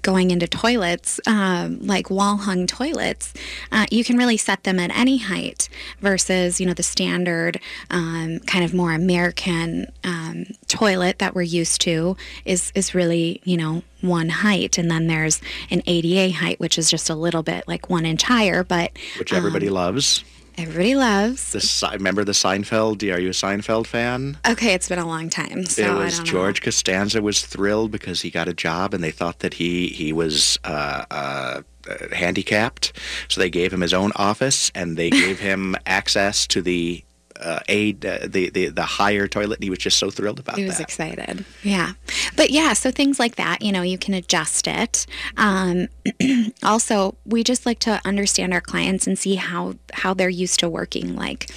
[0.03, 3.33] going into toilets, um, like wall hung toilets,
[3.73, 5.69] uh, you can really set them at any height
[6.01, 11.81] versus, you know, the standard um, kind of more American um, toilet that we're used
[11.83, 14.79] to is, is really, you know, one height.
[14.79, 18.23] And then there's an ADA height, which is just a little bit like one inch
[18.23, 20.25] higher, but Which everybody um, loves.
[20.59, 21.53] Everybody loves.
[21.53, 23.03] The remember the Seinfeld?
[23.03, 24.39] Are you a Seinfeld fan?
[24.49, 26.33] Okay, it's been a long time, so it I was don't know.
[26.33, 30.13] George Costanza was thrilled because he got a job, and they thought that he he
[30.13, 32.93] was uh, uh, uh, handicapped,
[33.29, 37.05] so they gave him his own office, and they gave him access to the
[37.41, 39.57] uh, aid uh, the, the the higher toilet.
[39.57, 40.83] And he was just so thrilled about He was that.
[40.83, 41.45] excited.
[41.63, 41.93] Yeah.
[42.37, 45.07] But yeah, so things like that, you know, you can adjust it.
[45.37, 45.89] Um,
[46.63, 50.69] also, we just like to understand our clients and see how how they're used to
[50.69, 51.17] working.
[51.17, 51.51] Like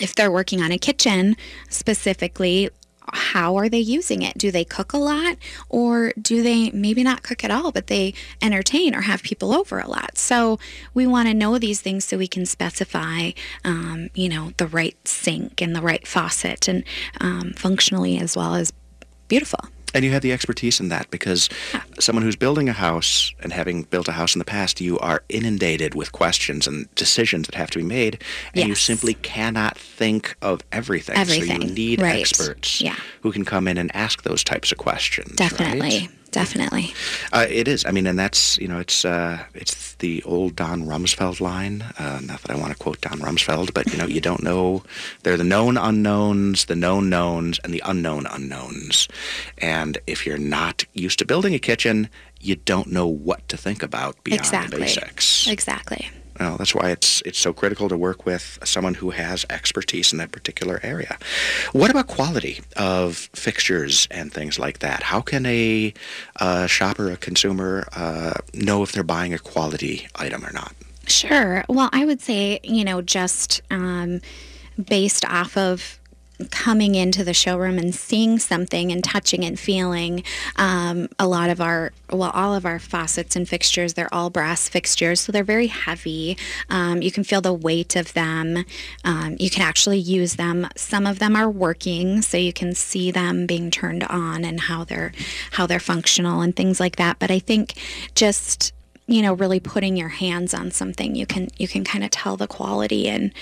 [0.00, 1.36] if they're working on a kitchen
[1.68, 2.70] specifically,
[3.14, 4.36] how are they using it?
[4.38, 5.36] Do they cook a lot
[5.68, 9.78] or do they maybe not cook at all, but they entertain or have people over
[9.78, 10.18] a lot?
[10.18, 10.58] So
[10.94, 13.30] we want to know these things so we can specify,
[13.64, 16.84] um, you know, the right sink and the right faucet and
[17.20, 18.72] um, functionally as well as
[19.28, 19.60] beautiful.
[19.94, 21.48] And you have the expertise in that because
[21.98, 25.22] someone who's building a house and having built a house in the past, you are
[25.28, 28.22] inundated with questions and decisions that have to be made,
[28.54, 31.24] and you simply cannot think of everything.
[31.24, 32.20] So you need right.
[32.20, 32.96] experts Yeah.
[33.22, 35.36] who can come in and ask those types of questions.
[35.36, 35.80] Definitely.
[35.80, 36.08] right?
[36.30, 36.94] Definitely.
[37.32, 37.84] Uh, it is.
[37.84, 41.82] I mean, and that's you know, it's uh, it's the old Don Rumsfeld line.
[41.98, 44.82] Uh, not that I want to quote Don Rumsfeld, but you know, you don't know.
[45.22, 49.08] They're the known unknowns, the known knowns, and the unknown unknowns.
[49.58, 52.08] And if you're not used to building a kitchen,
[52.40, 54.78] you don't know what to think about beyond exactly.
[54.78, 55.46] the basics.
[55.48, 56.08] Exactly.
[56.40, 60.18] Well, that's why it's it's so critical to work with someone who has expertise in
[60.18, 61.18] that particular area.
[61.72, 65.02] What about quality of fixtures and things like that?
[65.02, 65.92] How can a
[66.36, 70.72] uh, shopper, a consumer, uh, know if they're buying a quality item or not?
[71.06, 71.62] Sure.
[71.68, 74.22] Well, I would say, you know, just um,
[74.82, 75.99] based off of
[76.50, 80.22] coming into the showroom and seeing something and touching and feeling
[80.56, 84.68] um, a lot of our well all of our faucets and fixtures they're all brass
[84.68, 86.36] fixtures so they're very heavy.
[86.68, 88.64] Um, you can feel the weight of them.
[89.04, 90.68] Um, you can actually use them.
[90.76, 94.84] Some of them are working so you can see them being turned on and how
[94.84, 95.12] they're
[95.52, 97.74] how they're functional and things like that but i think
[98.14, 98.72] just
[99.06, 102.36] you know really putting your hands on something you can you can kind of tell
[102.36, 103.32] the quality and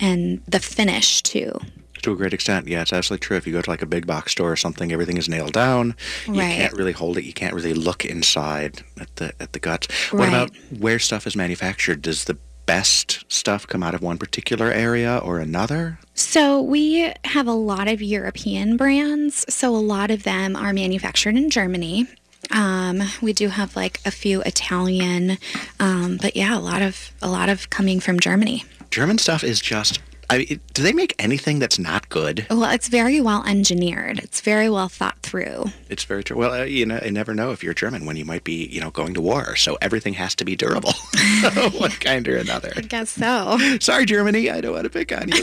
[0.00, 1.58] and the finish too
[2.02, 3.36] To a great extent, yeah, it's absolutely true.
[3.36, 5.94] If you go to like a big box store or something, everything is nailed down.
[6.26, 6.52] You Right.
[6.56, 7.24] can't really hold it.
[7.24, 9.88] You can't really look inside at the at the guts.
[10.10, 10.28] What Right.
[10.28, 12.02] about where stuff is manufactured?
[12.02, 15.98] Does the best stuff come out of one particular area or another?
[16.14, 19.44] So we have a lot of European brands.
[19.48, 22.06] So a lot of them are manufactured in Germany.
[22.50, 25.38] Um, we do have like a few Italian,
[25.80, 28.64] um, but yeah, a lot of a lot of coming from Germany.
[28.90, 29.98] German stuff is just.
[30.28, 32.46] I mean, do they make anything that's not good?
[32.50, 34.18] Well, it's very well engineered.
[34.18, 35.66] It's very well thought through.
[35.88, 36.36] It's very true.
[36.36, 38.80] Well, uh, you know, I never know if you're German when you might be, you
[38.80, 39.56] know, going to war.
[39.56, 40.92] So everything has to be durable,
[41.78, 42.72] one kind or another.
[42.76, 43.58] I guess so.
[43.80, 45.42] Sorry, Germany, I don't want to pick on you.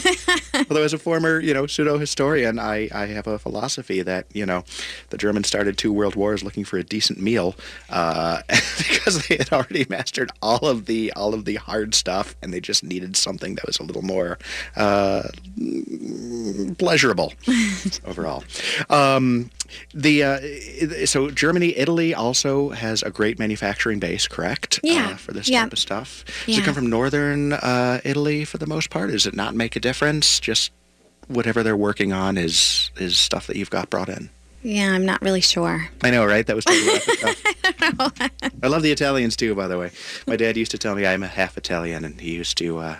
[0.70, 4.46] Although, as a former, you know, pseudo historian, I, I have a philosophy that you
[4.46, 4.64] know,
[5.10, 7.56] the Germans started two world wars looking for a decent meal
[7.90, 8.42] uh,
[8.78, 12.60] because they had already mastered all of the all of the hard stuff, and they
[12.60, 14.38] just needed something that was a little more
[14.76, 15.24] uh,
[16.78, 17.34] pleasurable
[18.06, 18.44] overall.
[18.90, 19.50] Um,
[19.94, 24.80] the uh, so Germany, Italy also has a great manufacturing base, correct?
[24.84, 25.64] Yeah, uh, for this yeah.
[25.64, 26.24] type of stuff.
[26.46, 29.12] Does it come from northern uh, Italy for the most part?
[29.12, 30.40] Does it not make a difference?
[30.40, 30.72] Just
[31.28, 34.30] whatever they're working on is is stuff that you've got brought in.
[34.64, 35.90] Yeah, I'm not really sure.
[36.04, 36.46] I know, right?
[36.48, 38.14] That was totally off.
[38.64, 39.92] I love the Italians too, by the way.
[40.26, 42.96] My dad used to tell me I'm a half Italian, and he used to.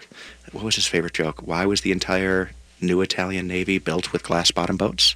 [0.54, 1.42] Uh, what was his favorite joke?
[1.46, 5.16] Why was the entire new Italian Navy built with glass bottom boats?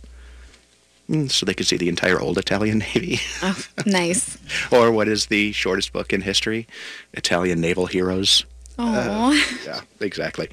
[1.10, 3.20] Mm, so they could see the entire old Italian Navy.
[3.42, 4.38] Oh, nice.
[4.72, 6.68] or what is the shortest book in history?
[7.14, 8.46] Italian Naval Heroes.
[8.80, 9.34] Oh,
[9.66, 10.50] Yeah, exactly.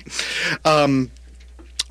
[0.64, 1.10] Um,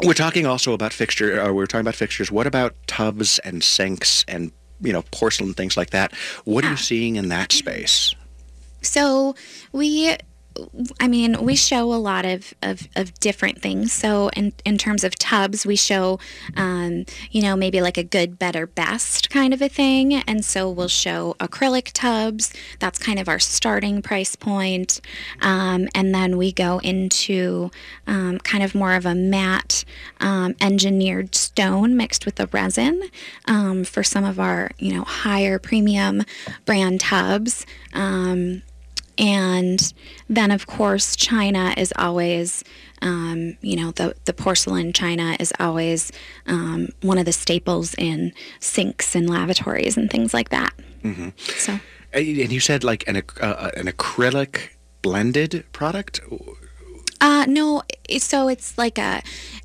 [0.03, 1.39] we're talking also about fixture.
[1.39, 2.32] Uh, we're talking about fixtures.
[2.32, 4.51] What about tubs and sinks and
[4.82, 6.12] you know porcelain things like that?
[6.43, 8.15] What are you seeing in that space?
[8.82, 9.36] So
[9.71, 10.17] we,
[10.99, 13.91] I mean, we show a lot of, of, of different things.
[13.91, 16.19] So in, in terms of tubs, we show,
[16.55, 20.13] um, you know, maybe like a good, better, best kind of a thing.
[20.13, 22.53] And so we'll show acrylic tubs.
[22.79, 25.01] That's kind of our starting price point.
[25.41, 27.71] Um, and then we go into
[28.05, 29.86] um, kind of more of a matte
[30.19, 33.09] um, engineered stone mixed with the resin
[33.45, 36.23] um, for some of our, you know, higher premium
[36.65, 37.65] brand tubs.
[39.18, 39.93] And
[40.30, 42.64] then, of course, China is always,
[43.01, 46.11] um, you know, the, the porcelain China is always
[46.47, 50.74] um, one of the staples in sinks and lavatories and things like that.
[51.01, 51.80] hmm So,
[52.14, 54.70] And you said like an uh, an acrylic
[55.01, 56.22] blended product.
[57.22, 57.84] uh, no,
[58.18, 59.22] so it's like a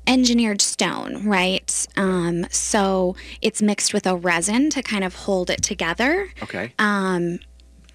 [0.07, 1.87] engineered stone, right?
[1.97, 6.29] Um, so it's mixed with a resin to kind of hold it together.
[6.43, 6.73] Okay.
[6.79, 7.39] Um,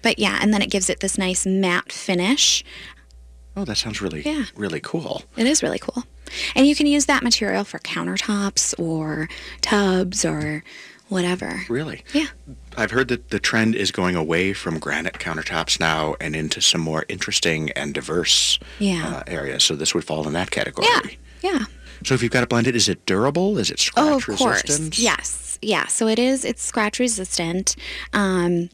[0.05, 2.63] but yeah, and then it gives it this nice matte finish.
[3.57, 4.45] Oh, that sounds really Yeah.
[4.55, 5.23] really cool.
[5.35, 6.03] It is really cool.
[6.55, 9.27] And you can use that material for countertops or
[9.61, 10.63] tubs or
[11.09, 11.61] whatever.
[11.69, 12.03] Really?
[12.13, 12.27] Yeah.
[12.77, 16.81] I've heard that the trend is going away from granite countertops now and into some
[16.81, 19.07] more interesting and diverse Yeah.
[19.07, 19.63] uh, areas.
[19.63, 20.87] So this would fall in that category.
[20.87, 21.01] Yeah.
[21.51, 21.65] Yeah.
[22.03, 23.57] So if you've got it blended, is it durable?
[23.57, 24.99] Is it scratch Oh, of course.
[24.99, 25.57] Yes.
[25.61, 25.87] Yeah.
[25.87, 27.75] So it is, it's scratch resistant.
[28.13, 28.69] Um,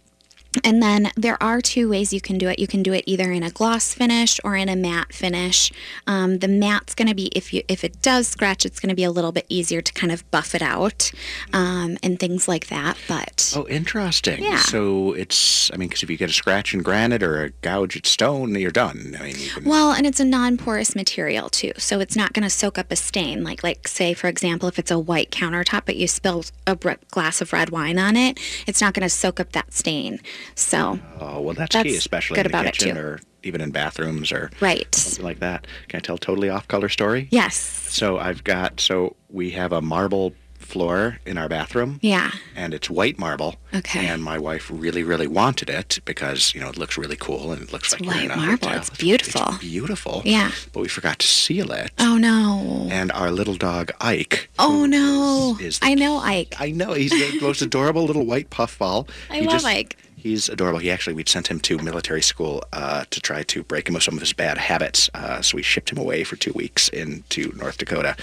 [0.64, 2.60] and then there are two ways you can do it.
[2.60, 5.72] You can do it either in a gloss finish or in a matte finish.
[6.08, 8.96] Um, the matte's going to be if you if it does scratch, it's going to
[8.96, 11.12] be a little bit easier to kind of buff it out
[11.54, 12.98] um, and things like that.
[13.08, 14.44] But Oh, interesting.
[14.44, 14.58] Yeah.
[14.58, 17.96] So it's, I mean, because if you get a scratch in granite or a gouge
[17.98, 19.16] at stone, you're done.
[19.20, 22.50] I mean, can, Well, and it's a non-porous material too, so it's not going to
[22.50, 23.44] soak up a stain.
[23.44, 27.42] Like, like say for example, if it's a white countertop, but you spill a glass
[27.42, 30.20] of red wine on it, it's not going to soak up that stain.
[30.56, 33.02] So, oh, well, that's, key, especially good in the about it, kitchen too.
[33.02, 34.94] or even in bathrooms or right?
[34.94, 35.66] something like that.
[35.88, 37.28] Can I tell a totally off-color story?
[37.32, 37.56] Yes.
[37.56, 42.00] So I've got, so we have a marble floor in our bathroom.
[42.02, 42.32] Yeah.
[42.56, 43.56] and it's white marble.
[43.74, 44.06] Okay.
[44.08, 47.62] And my wife really, really wanted it because you know it looks really cool and
[47.62, 48.68] it looks like you're in white a marble.
[48.70, 48.78] hotel.
[48.78, 49.42] It's beautiful.
[49.50, 50.22] It's beautiful.
[50.24, 50.52] Yeah.
[50.72, 51.92] But we forgot to seal it.
[52.00, 52.88] Oh no.
[52.90, 54.50] And our little dog Ike.
[54.60, 55.58] Oh no.
[55.60, 56.56] is I know Ike.
[56.60, 59.08] I know he's the most adorable little white puffball.
[59.30, 59.98] I He love just- Ike.
[60.22, 60.78] He's adorable.
[60.78, 64.04] He actually, we'd sent him to military school uh, to try to break him of
[64.04, 65.10] some of his bad habits.
[65.16, 68.16] Uh, so we shipped him away for two weeks into North Dakota.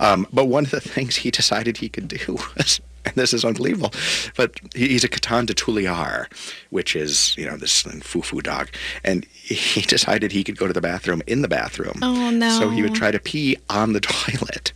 [0.00, 3.44] Um, but one of the things he decided he could do was, and this is
[3.44, 3.92] unbelievable,
[4.36, 6.26] but he, he's a Coton de Tulear,
[6.70, 8.68] which is, you know, this foo-foo dog.
[9.04, 12.00] And he decided he could go to the bathroom in the bathroom.
[12.02, 12.58] Oh no.
[12.58, 14.72] So he would try to pee on the toilet.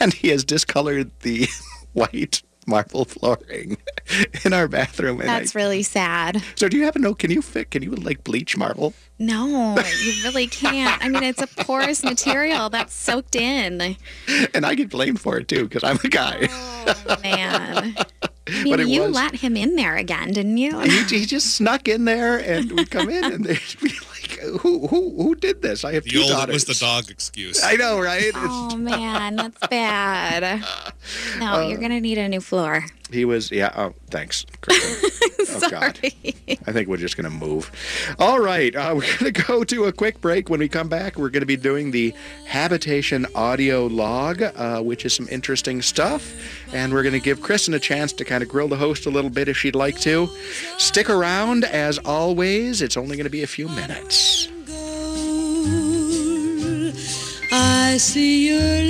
[0.00, 1.48] And he has discolored the
[1.92, 3.76] white marble flooring
[4.44, 5.20] in our bathroom.
[5.20, 6.42] And That's I, really sad.
[6.54, 8.94] so do you happen to know, can you fit, can you like bleach marble?
[9.18, 11.04] No, you really can't.
[11.04, 13.96] I mean, it's a porous material that's soaked in.
[14.54, 16.48] And I get blamed for it too, because I'm the guy.
[16.50, 17.94] Oh man.
[18.52, 20.78] I mean, But you was- let him in there again, didn't you?
[20.80, 24.86] he, he just snuck in there and would come in and they'd be like, who,
[24.88, 25.84] who, who did this?
[25.84, 26.62] I have The two old daughters.
[26.62, 27.62] it was the dog excuse.
[27.62, 28.32] I know, right?
[28.34, 30.64] Oh man, that's bad.
[31.38, 32.84] No, Uh, you're gonna need a new floor.
[33.12, 33.72] He was, yeah.
[33.76, 34.46] Oh, thanks.
[34.62, 35.16] Kristin.
[35.52, 35.98] Oh, God.
[36.02, 37.72] I think we're just going to move.
[38.20, 38.74] All right.
[38.76, 40.48] Uh, we're going to go to a quick break.
[40.48, 42.14] When we come back, we're going to be doing the
[42.46, 46.32] habitation audio log, uh, which is some interesting stuff.
[46.72, 49.10] And we're going to give Kristin a chance to kind of grill the host a
[49.10, 50.28] little bit if she'd like to.
[50.78, 52.80] Stick around, as always.
[52.80, 54.48] It's only going to be a few minutes.
[57.52, 58.82] I see your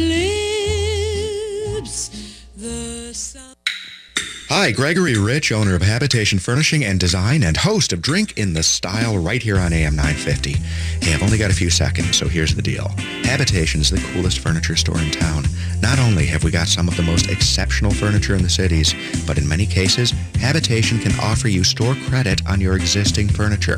[4.52, 8.64] Hi, Gregory Rich, owner of Habitation Furnishing and Design and host of Drink in the
[8.64, 10.54] Style right here on AM 950.
[11.00, 12.88] Hey, I've only got a few seconds, so here's the deal.
[13.22, 15.44] Habitation is the coolest furniture store in town.
[15.80, 18.92] Not only have we got some of the most exceptional furniture in the cities,
[19.24, 23.76] but in many cases, Habitation can offer you store credit on your existing furniture.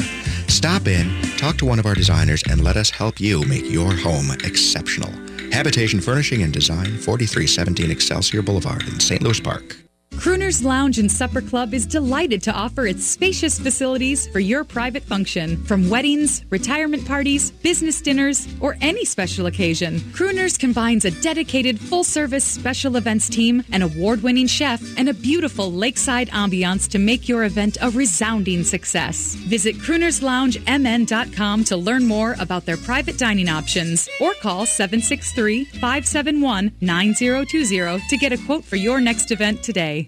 [0.48, 3.94] Stop in, talk to one of our designers, and let us help you make your
[3.94, 5.12] home exceptional.
[5.52, 9.20] Habitation Furnishing and Design, 4317 Excelsior Boulevard in St.
[9.20, 9.81] Louis Park.
[10.16, 15.02] Crooner's Lounge and Supper Club is delighted to offer its spacious facilities for your private
[15.02, 15.56] function.
[15.64, 22.04] From weddings, retirement parties, business dinners, or any special occasion, Crooners combines a dedicated full
[22.04, 27.28] service special events team, an award winning chef, and a beautiful lakeside ambiance to make
[27.28, 29.34] your event a resounding success.
[29.34, 38.02] Visit croonersloungemn.com to learn more about their private dining options or call 763 571 9020
[38.08, 40.01] to get a quote for your next event today.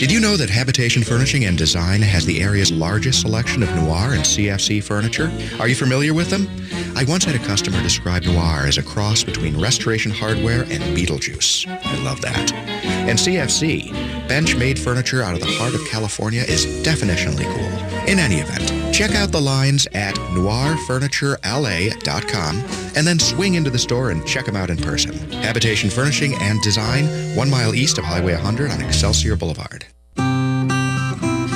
[0.00, 4.14] Did you know that Habitation Furnishing and Design has the area's largest selection of noir
[4.14, 5.30] and CFC furniture?
[5.58, 6.48] Are you familiar with them?
[6.96, 11.68] I once had a customer describe noir as a cross between restoration hardware and Beetlejuice.
[11.68, 12.50] I love that.
[12.50, 13.92] And CFC,
[14.26, 17.99] bench-made furniture out of the heart of California, is definitionally cool.
[18.10, 22.56] In any event, check out the lines at noirfurniturela.com
[22.96, 25.16] and then swing into the store and check them out in person.
[25.30, 27.06] Habitation Furnishing and Design,
[27.36, 29.86] one mile east of Highway 100 on Excelsior Boulevard.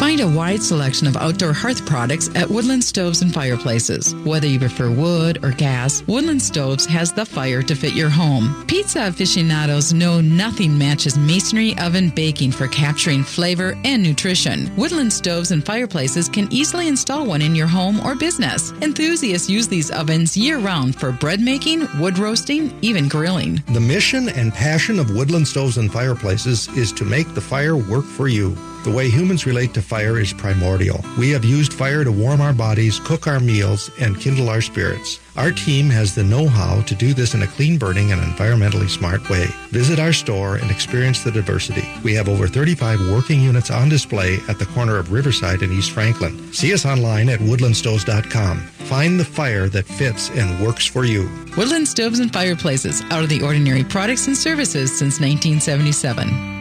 [0.04, 4.14] Find a wide selection of outdoor hearth products at Woodland Stoves and Fireplaces.
[4.16, 8.66] Whether you prefer wood or gas, Woodland Stoves has the fire to fit your home.
[8.68, 14.70] Pizza aficionados know nothing matches masonry oven baking for capturing flavor and nutrition.
[14.76, 18.72] Woodland Stoves and Fireplaces can easily install one in your home or business.
[18.82, 23.62] Enthusiasts use these ovens year round for bread making, wood roasting, even grilling.
[23.68, 28.04] The mission and passion of Woodland Stoves and Fireplaces is to make the fire work
[28.04, 28.54] for you.
[28.84, 31.02] The way humans relate to fire is primordial.
[31.18, 35.20] We have used fire to warm our bodies, cook our meals, and kindle our spirits.
[35.36, 39.26] Our team has the know-how to do this in a clean burning and environmentally smart
[39.30, 39.46] way.
[39.70, 41.88] Visit our store and experience the diversity.
[42.04, 45.92] We have over 35 working units on display at the corner of Riverside and East
[45.92, 46.52] Franklin.
[46.52, 48.58] See us online at woodlandstoves.com.
[48.84, 51.22] Find the fire that fits and works for you.
[51.56, 56.53] Woodland Stoves and Fireplaces, out of the ordinary products and services since 1977.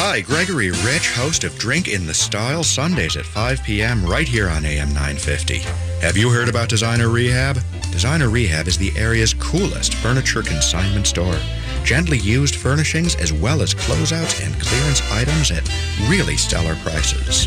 [0.00, 4.06] Hi, Gregory Rich, host of Drink in the Style Sundays at 5 p.m.
[4.06, 5.58] right here on AM 950.
[6.00, 7.58] Have you heard about Designer Rehab?
[7.90, 11.36] Designer Rehab is the area's coolest furniture consignment store.
[11.82, 15.68] Gently used furnishings as well as closeouts and clearance items at
[16.08, 17.46] really stellar prices.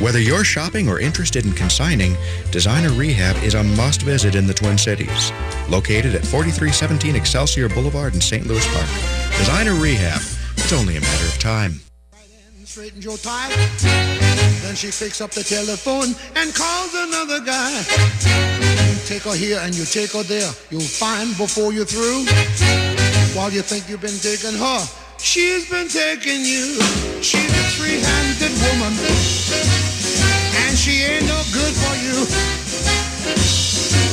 [0.00, 2.16] Whether you're shopping or interested in consigning,
[2.50, 5.30] Designer Rehab is a must visit in the Twin Cities.
[5.68, 8.44] Located at 4317 Excelsior Boulevard in St.
[8.44, 8.88] Louis Park.
[9.38, 10.20] Designer Rehab.
[10.56, 11.80] It's only a matter of time.
[12.72, 13.52] Straightens your tie.
[14.64, 17.68] Then she picks up the telephone and calls another guy.
[18.88, 20.50] You take her here and you take her there.
[20.70, 22.24] You'll find before you're through.
[23.36, 24.80] While you think you've been taking her,
[25.18, 26.80] she's been taking you.
[27.20, 28.96] She's a three-handed woman.
[30.64, 32.61] And she ain't no good for you.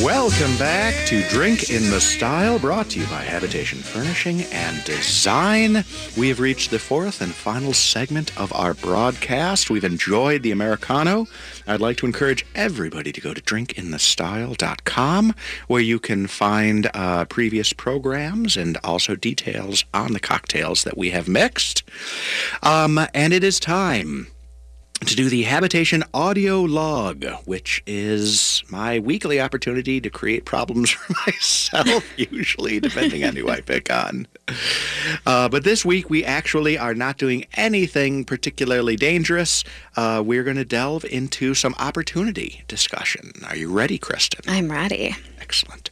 [0.04, 5.84] Welcome back to Drink in the Style, brought to you by Habitation Furnishing and Design.
[6.18, 9.70] We have reached the fourth and final segment of our broadcast.
[9.70, 11.28] We've enjoyed the Americano.
[11.68, 15.36] I'd like to encourage everybody to go to drinkinthestyle.com
[15.68, 21.10] where you can find uh, previous programs and also details on the cocktails that we
[21.10, 21.84] have mixed.
[22.64, 24.28] Um, and it is time
[25.06, 31.14] to do the habitation audio log, which is my weekly opportunity to create problems for
[31.26, 34.28] myself, usually, depending on who I pick on.
[35.26, 39.64] Uh, but this week, we actually are not doing anything particularly dangerous.
[39.96, 43.32] Uh, we're going to delve into some opportunity discussion.
[43.48, 44.42] Are you ready, Kristin?
[44.48, 45.16] I'm ready.
[45.40, 45.92] Excellent.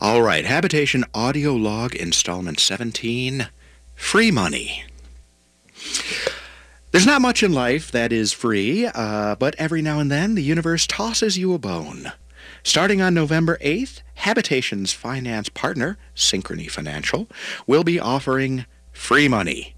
[0.00, 3.48] All right, Habitation Audio Log Installment 17
[3.94, 4.84] Free Money.
[6.90, 10.42] There's not much in life that is free, uh, but every now and then the
[10.42, 12.12] universe tosses you a bone.
[12.62, 17.28] Starting on November 8th, Habitation's finance partner, Synchrony Financial,
[17.66, 19.74] will be offering free money.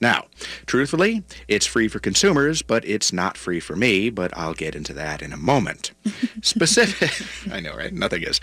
[0.00, 0.26] Now,
[0.66, 4.92] truthfully, it's free for consumers, but it's not free for me, but I'll get into
[4.92, 5.92] that in a moment.
[6.42, 7.12] Specific,
[7.52, 7.92] I know, right?
[7.92, 8.40] Nothing is.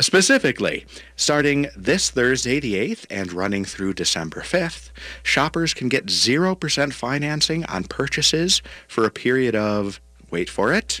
[0.00, 0.84] Specifically,
[1.16, 4.90] starting this Thursday the 8th and running through December 5th,
[5.22, 11.00] shoppers can get 0% financing on purchases for a period of, wait for it,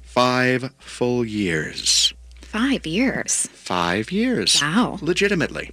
[0.00, 2.14] five full years.
[2.52, 3.46] Five years.
[3.54, 4.60] Five years.
[4.60, 4.98] Wow.
[5.00, 5.70] Legitimately.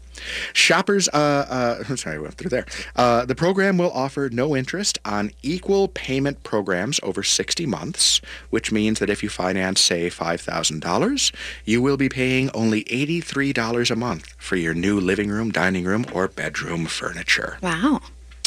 [0.53, 2.65] Shoppers, uh, uh, I'm sorry, I went through there.
[2.95, 8.71] Uh, the program will offer no interest on equal payment programs over 60 months, which
[8.71, 14.33] means that if you finance, say, $5,000, you will be paying only $83 a month
[14.37, 17.57] for your new living room, dining room, or bedroom furniture.
[17.61, 17.99] Wow.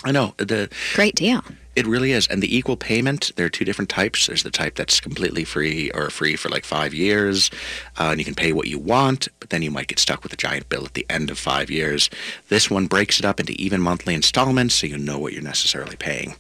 [0.05, 0.35] I know.
[0.39, 1.45] The Great deal.
[1.75, 2.27] It really is.
[2.29, 4.27] And the equal payment, there are two different types.
[4.27, 7.51] There's the type that's completely free or free for like five years,
[7.99, 10.33] uh, and you can pay what you want, but then you might get stuck with
[10.33, 12.11] a giant bill at the end of five years.
[12.49, 15.97] This one breaks it up into even monthly installments so you know what you're necessarily
[15.97, 16.35] paying.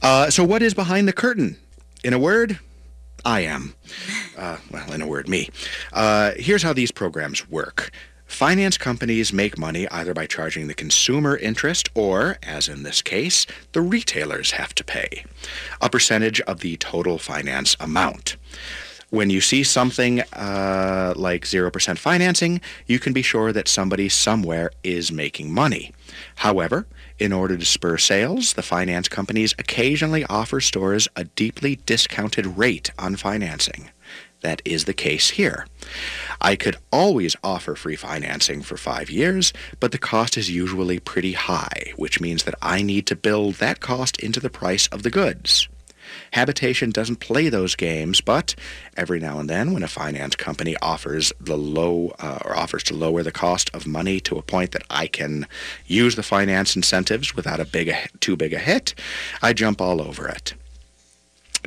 [0.00, 1.56] Uh, so, what is behind the curtain?
[2.02, 2.58] In a word,
[3.24, 3.74] I am.
[4.38, 5.50] Uh, well, in a word, me.
[5.92, 7.90] Uh, here's how these programs work.
[8.28, 13.46] Finance companies make money either by charging the consumer interest or, as in this case,
[13.72, 15.24] the retailers have to pay
[15.80, 18.36] a percentage of the total finance amount.
[19.10, 24.70] When you see something uh, like 0% financing, you can be sure that somebody somewhere
[24.84, 25.92] is making money.
[26.36, 26.86] However,
[27.18, 32.90] in order to spur sales, the finance companies occasionally offer stores a deeply discounted rate
[32.98, 33.88] on financing.
[34.40, 35.66] That is the case here.
[36.40, 41.32] I could always offer free financing for five years, but the cost is usually pretty
[41.32, 45.10] high, which means that I need to build that cost into the price of the
[45.10, 45.68] goods.
[46.32, 48.54] Habitation doesn't play those games, but
[48.96, 52.94] every now and then, when a finance company offers the low uh, or offers to
[52.94, 55.46] lower the cost of money to a point that I can
[55.86, 58.94] use the finance incentives without a big too big a hit,
[59.42, 60.54] I jump all over it.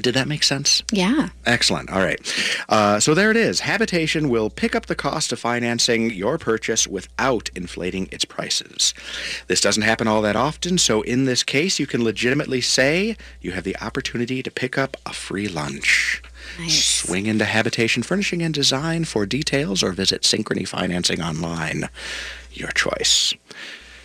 [0.01, 0.83] Did that make sense?
[0.91, 1.29] Yeah.
[1.45, 1.91] Excellent.
[1.91, 2.19] All right.
[2.67, 3.61] Uh, so there it is.
[3.61, 8.93] Habitation will pick up the cost of financing your purchase without inflating its prices.
[9.47, 13.51] This doesn't happen all that often, so in this case, you can legitimately say you
[13.51, 16.21] have the opportunity to pick up a free lunch.
[16.59, 16.87] Nice.
[16.87, 21.89] Swing into Habitation Furnishing and Design for details or visit Synchrony Financing online.
[22.53, 23.33] Your choice.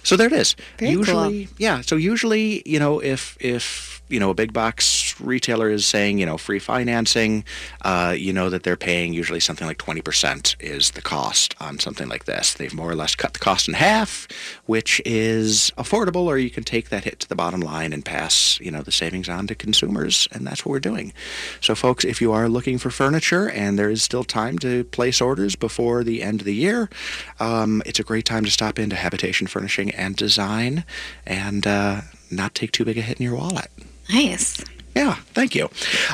[0.03, 0.55] So there it is.
[0.78, 0.99] Very cool.
[0.99, 1.80] usually, yeah.
[1.80, 6.27] So usually, you know, if if you know a big box retailer is saying you
[6.27, 7.45] know free financing,
[7.83, 11.79] uh, you know that they're paying usually something like twenty percent is the cost on
[11.79, 12.55] something like this.
[12.55, 14.29] They've more or less cut the cost in half,
[14.67, 18.59] which is affordable, or you can take that hit to the bottom line and pass
[18.61, 21.12] you know the savings on to consumers, and that's what we're doing.
[21.61, 25.21] So, folks, if you are looking for furniture and there is still time to place
[25.21, 26.89] orders before the end of the year,
[27.41, 30.85] um, it's a great time to stop into Habitation Furnishing and Design
[31.27, 33.71] and uh, not take too big a hit in your wallet.
[34.11, 34.62] Nice.
[34.97, 35.68] Yeah, thank you.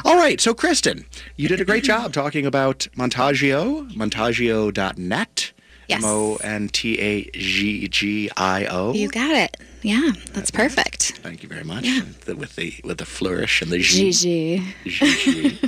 [0.04, 1.04] All right, so Kristin,
[1.36, 5.52] you did a great job talking about Montaggio, montaggio.net.
[5.86, 6.02] Yes.
[6.02, 8.92] M O N T A G G I O.
[8.92, 9.56] You got it.
[9.82, 11.18] Yeah, that's perfect.
[11.22, 11.84] Thank you very much.
[12.24, 14.10] The- with the with the flourish and the G.
[14.10, 14.74] Gigi.
[14.84, 15.58] Gigi.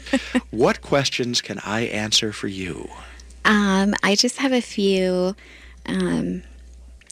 [0.50, 2.88] what questions can I answer for you?
[3.44, 5.36] Um, I just have a few,
[5.86, 6.42] um,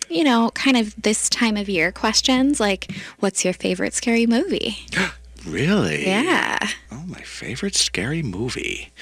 [0.09, 2.91] you know, kind of this time of year questions like,
[3.21, 4.79] what's your favorite scary movie?
[5.47, 6.07] Really?
[6.07, 6.59] Yeah.
[6.91, 8.93] Oh, my favorite scary movie.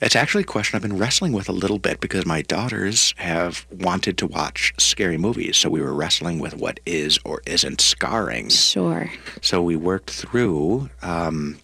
[0.00, 3.66] It's actually a question I've been wrestling with a little bit because my daughters have
[3.70, 5.56] wanted to watch scary movies.
[5.56, 8.50] So we were wrestling with what is or isn't scarring.
[8.50, 9.10] Sure.
[9.42, 10.90] So we worked through.
[11.02, 11.58] Um,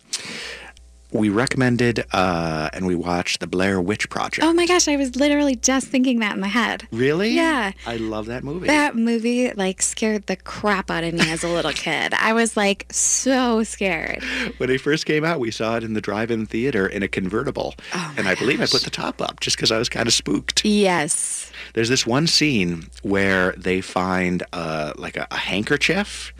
[1.14, 4.44] we recommended uh, and we watched the Blair Witch Project.
[4.44, 6.88] Oh my gosh, I was literally just thinking that in my head.
[6.90, 7.30] Really?
[7.30, 7.70] Yeah.
[7.86, 8.66] I love that movie.
[8.66, 12.14] That movie like scared the crap out of me as a little kid.
[12.14, 14.24] I was like so scared.
[14.58, 17.74] when it first came out, we saw it in the drive-in theater in a convertible,
[17.94, 20.12] Oh and I believe I put the top up just because I was kind of
[20.12, 20.64] spooked.
[20.64, 21.52] Yes.
[21.74, 26.34] There's this one scene where they find uh, like a, a handkerchief,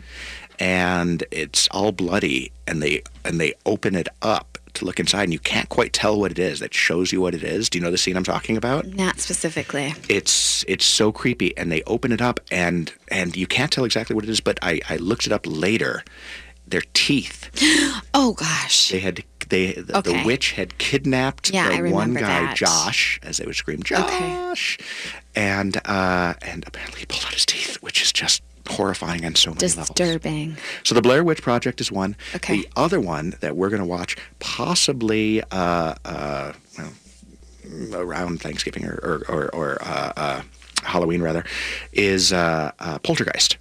[0.59, 5.33] and it's all bloody, and they and they open it up to look inside, and
[5.33, 6.59] you can't quite tell what it is.
[6.59, 7.69] That shows you what it is.
[7.69, 8.85] Do you know the scene I'm talking about?
[8.87, 9.93] Not specifically.
[10.09, 14.15] It's it's so creepy, and they open it up, and and you can't tell exactly
[14.15, 14.39] what it is.
[14.41, 16.03] But I I looked it up later.
[16.67, 17.49] Their teeth.
[18.17, 18.89] Oh gosh.
[18.89, 20.13] They had they the, Okay.
[20.21, 22.55] the witch had kidnapped Yeah, the one guy, that.
[22.55, 24.85] Josh, as they would scream, Josh, Okay.
[25.35, 29.51] and uh, and apparently he pulled out his teeth, which is just horrifying on so
[29.51, 29.89] many levels.
[29.89, 30.57] Disturbing.
[30.83, 32.15] So the Blair Witch Project is one.
[32.35, 32.61] Okay.
[32.61, 36.91] The other one that we're going to watch, possibly uh, uh, well,
[38.01, 40.41] around Thanksgiving or or, or, or uh, uh,
[40.83, 41.43] Halloween rather,
[41.93, 43.57] is uh, uh, Poltergeist.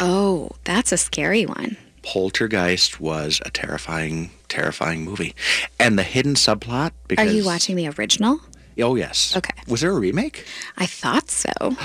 [0.00, 1.76] Oh, that's a scary one.
[2.02, 5.34] Poltergeist was a terrifying, terrifying movie,
[5.78, 6.90] and the hidden subplot.
[7.16, 8.40] Are you watching the original?
[8.78, 9.36] Oh yes.
[9.36, 9.54] Okay.
[9.68, 10.46] Was there a remake?
[10.76, 11.52] I thought so.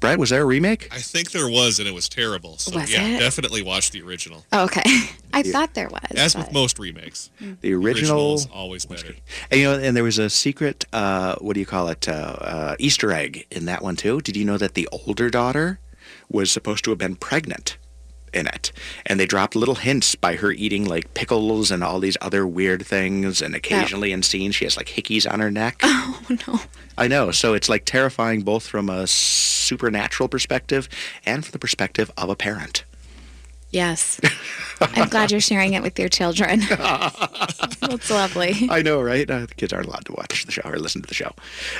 [0.00, 0.88] Brad, was there a remake?
[0.90, 2.56] I think there was, and it was terrible.
[2.56, 3.18] So Was yeah, it?
[3.18, 4.44] definitely watch the original.
[4.52, 4.82] Oh, okay.
[5.34, 6.00] I thought there was.
[6.16, 7.30] As but- with most remakes,
[7.60, 9.14] The original is always better.
[9.50, 10.86] And you know, and there was a secret.
[10.92, 12.08] Uh, what do you call it?
[12.08, 14.20] Uh, uh, Easter egg in that one too.
[14.20, 15.78] Did you know that the older daughter
[16.30, 17.76] was supposed to have been pregnant
[18.32, 18.72] in it,
[19.06, 22.84] and they dropped little hints by her eating like pickles and all these other weird
[22.86, 25.82] things, and occasionally in scenes she has like hickeys on her neck.
[26.12, 26.60] Oh no.
[26.96, 27.30] I know.
[27.30, 30.88] So it's like terrifying both from a supernatural perspective
[31.24, 32.84] and from the perspective of a parent.
[33.70, 34.20] Yes.
[34.80, 36.60] I'm glad you're sharing it with your children.
[36.68, 38.68] That's lovely.
[38.68, 39.30] I know, right?
[39.30, 41.32] Uh, the kids aren't allowed to watch the show or listen to the show.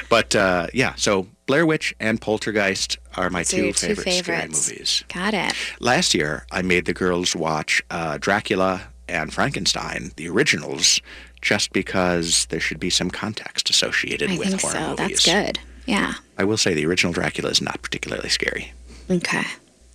[0.08, 5.02] But uh, yeah, so Blair Witch and Poltergeist are my So two favorite scary movies.
[5.12, 5.52] Got it.
[5.80, 11.00] Last year, I made the girls watch uh, Dracula and Frankenstein, the originals,
[11.42, 14.90] just because there should be some context associated I with think horror so.
[14.90, 15.24] movies.
[15.24, 15.58] That's good.
[15.86, 16.14] Yeah.
[16.38, 18.72] I will say the original Dracula is not particularly scary.
[19.10, 19.42] Okay.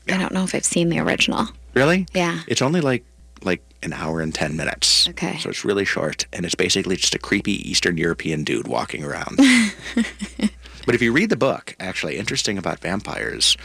[0.10, 1.48] I don't know if I've seen the original.
[1.74, 2.06] Really?
[2.14, 2.42] Yeah.
[2.48, 3.06] It's only like
[3.44, 5.08] like an hour and 10 minutes.
[5.08, 5.38] Okay.
[5.38, 9.40] So it's really short and it's basically just a creepy Eastern European dude walking around.
[10.86, 13.58] but if you read the book, actually interesting about vampires,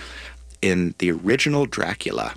[0.62, 2.34] in the original Dracula,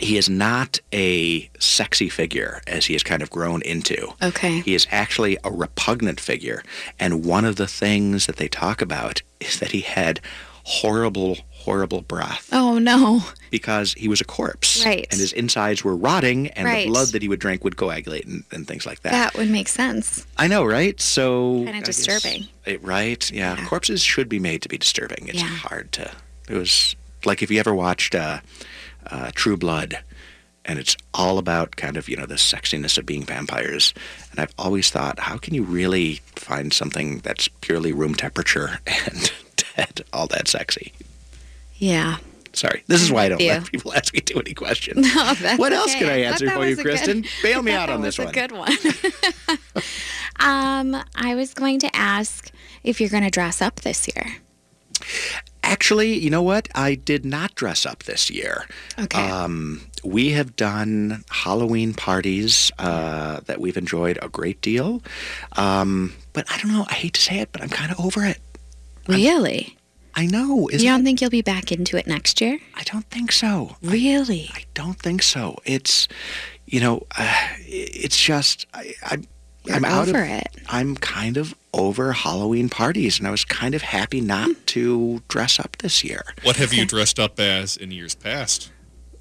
[0.00, 4.12] he is not a sexy figure as he has kind of grown into.
[4.22, 4.60] Okay.
[4.60, 6.62] He is actually a repugnant figure.
[6.98, 10.20] And one of the things that they talk about is that he had
[10.64, 13.22] horrible, horrible breath Oh no.
[13.50, 14.84] because he was a corpse.
[14.84, 15.04] Right.
[15.10, 16.84] And his insides were rotting, and Right.
[16.86, 19.10] the blood that he would drink would coagulate and, and things like that.
[19.12, 20.24] That would make sense.
[20.38, 20.98] I know, right?
[21.00, 22.46] So Kinda disturbing.
[22.64, 23.28] it- right?
[23.32, 23.56] Yeah.
[23.66, 25.26] Corpses should be made to be disturbing.
[25.28, 25.48] It's Yeah.
[25.48, 26.10] hard to.
[26.48, 26.94] It was
[27.24, 28.38] like if you ever watched uh,
[29.10, 29.98] uh, True Blood,
[30.64, 33.92] and it's all about kind of you know the sexiness of being vampires.
[34.30, 39.32] And I've always thought, how can you really find something that's purely room temperature and
[39.76, 40.92] dead all that sexy?
[41.78, 42.16] Yeah.
[42.52, 43.54] Sorry, this is why I don't Yeah.
[43.58, 45.06] let people ask me too many questions.
[45.14, 45.98] No, what else okay.
[45.98, 47.26] can I answer that for you, a good- Kristin?
[47.42, 48.28] Bail me out on this one.
[48.28, 48.72] a good one.
[50.40, 52.50] um, I was going to ask
[52.82, 54.36] if you're going to dress up this year.
[55.62, 56.68] Actually, you know what?
[56.74, 58.66] I did not dress up this year.
[58.98, 59.20] Okay.
[59.28, 65.02] Um, we have done Halloween parties uh, that we've enjoyed a great deal.
[65.56, 66.86] Um, but I don't know.
[66.88, 68.38] I hate to say it, but I'm kind of over it.
[69.08, 69.76] Really?
[70.16, 70.68] I know.
[70.70, 72.58] you don't think you'll be back into it next year?
[72.74, 73.76] I don't think so.
[73.82, 74.50] Really?
[74.54, 75.58] I don't think so.
[75.66, 76.08] It's,
[76.64, 79.18] you know, uh, it's just I, I,
[79.64, 80.48] You're I'm out over of it.
[80.68, 85.60] I'm kind of over Halloween parties, and I was kind of happy not to dress
[85.60, 86.22] up this year.
[86.42, 88.72] What have you dressed up as in years past?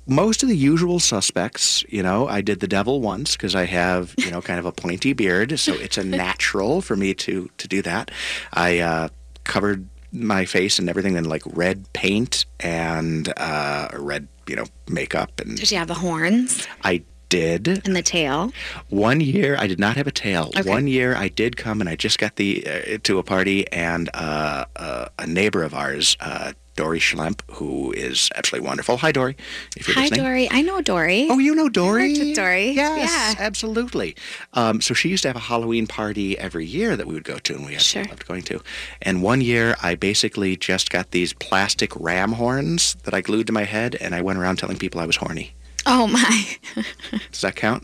[0.07, 4.13] most of the usual suspects, you know, I did the devil once because I have,
[4.19, 7.67] you know, kind of a pointy beard, so it's a natural for me to to
[7.67, 8.11] do that.
[8.53, 9.09] I uh,
[9.43, 15.39] covered my face and everything in like red paint and uh, red, you know, makeup,
[15.39, 17.67] and Did you have the horns I did.
[17.85, 18.51] and the tail?
[18.89, 20.51] One year I did not have a tail.
[20.57, 20.69] Okay.
[20.69, 24.09] One year I did come and I just got the uh, to a party and
[24.13, 28.97] uh, uh, a neighbor of ours, uh, Dory Schlemp, who is absolutely wonderful.
[28.97, 29.37] Hi, Dory.
[29.77, 30.23] If you're Hi, listening.
[30.23, 30.49] Dory.
[30.51, 31.27] I know Dory.
[31.29, 32.31] Oh, you know Dory?
[32.31, 32.71] I Dory.
[32.71, 34.15] Yes, absolutely.
[34.53, 37.37] Um, so she used to have a Halloween party every year that we would go
[37.39, 38.01] to, and we Sure.
[38.01, 38.61] absolutely loved going to.
[39.01, 43.53] And one year, I basically just got these plastic ram horns that I glued to
[43.53, 45.53] my head, and I went around telling people I was horny.
[45.85, 46.57] Oh my.
[47.31, 47.83] Does that count?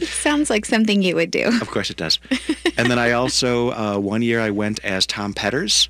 [0.00, 1.48] It Sounds like something you would do.
[1.60, 2.20] Of course it does.
[2.78, 5.88] and then I also uh, one year I went as Tom Petters.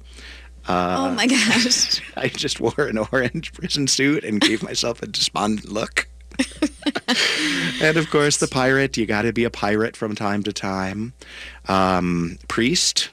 [0.68, 2.00] Uh, oh my gosh.
[2.16, 6.08] I just wore an orange prison suit and gave myself a despondent look.
[7.82, 8.96] and of course, the pirate.
[8.96, 11.12] You got to be a pirate from time to time.
[11.68, 13.10] Um, priest.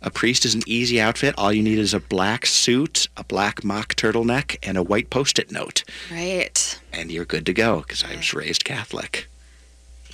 [0.00, 1.34] A priest is an easy outfit.
[1.36, 5.50] All you need is a black suit, a black mock turtleneck, and a white post-it
[5.50, 5.82] note,
[6.12, 6.78] Right.
[6.92, 7.80] and you're good to go.
[7.80, 9.28] Because I was raised Catholic.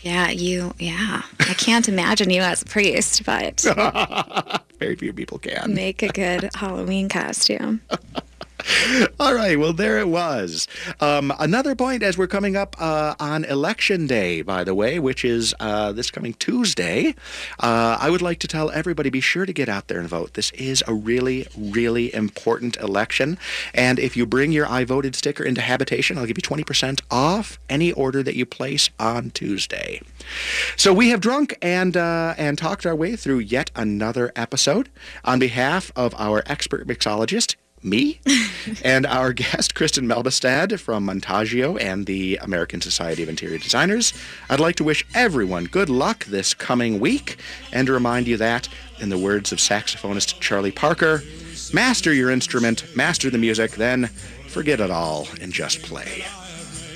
[0.01, 1.22] Yeah, you, yeah.
[1.41, 3.62] I can't imagine you as a priest, but
[4.85, 5.72] Very few people can.
[5.72, 7.80] make a good Halloween costume.
[9.21, 10.67] All right, well, there it was.
[11.01, 15.25] Um, another point as we're coming up uh, on Election Day, by the way, which
[15.25, 17.15] is uh, this coming Tuesday.
[17.61, 20.35] Uh, I would like to tell everybody be sure to get out there and vote.
[20.35, 23.39] This is a really, really important election.
[23.75, 27.59] And if you bring your I voted sticker into habitation, I'll give you 20% off
[27.69, 30.01] any order that you place on Tuesday.
[30.77, 34.89] So we have drunk and uh, and talked our way through yet another episode.
[35.25, 38.20] On behalf of our expert mixologist, me,
[38.82, 44.12] and our guest, Kristin Melbostad from Montaggio and the American Society of Interior Designers,
[44.49, 47.37] I'd like to wish everyone good luck this coming week
[47.72, 48.68] and to remind you that,
[49.01, 51.22] in the words of saxophonist Charlie Parker,
[51.72, 54.07] master your instrument, master the music, then
[54.49, 56.24] forget it all and just play.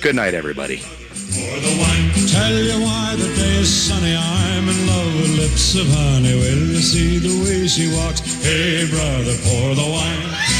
[0.01, 0.81] Good night, everybody.
[2.31, 4.15] Tell you why the day is sunny.
[4.15, 6.33] I'm in love with lips of honey.
[6.33, 8.21] Will you see the way she walks?
[8.43, 10.58] Hey, brother, pour the wine.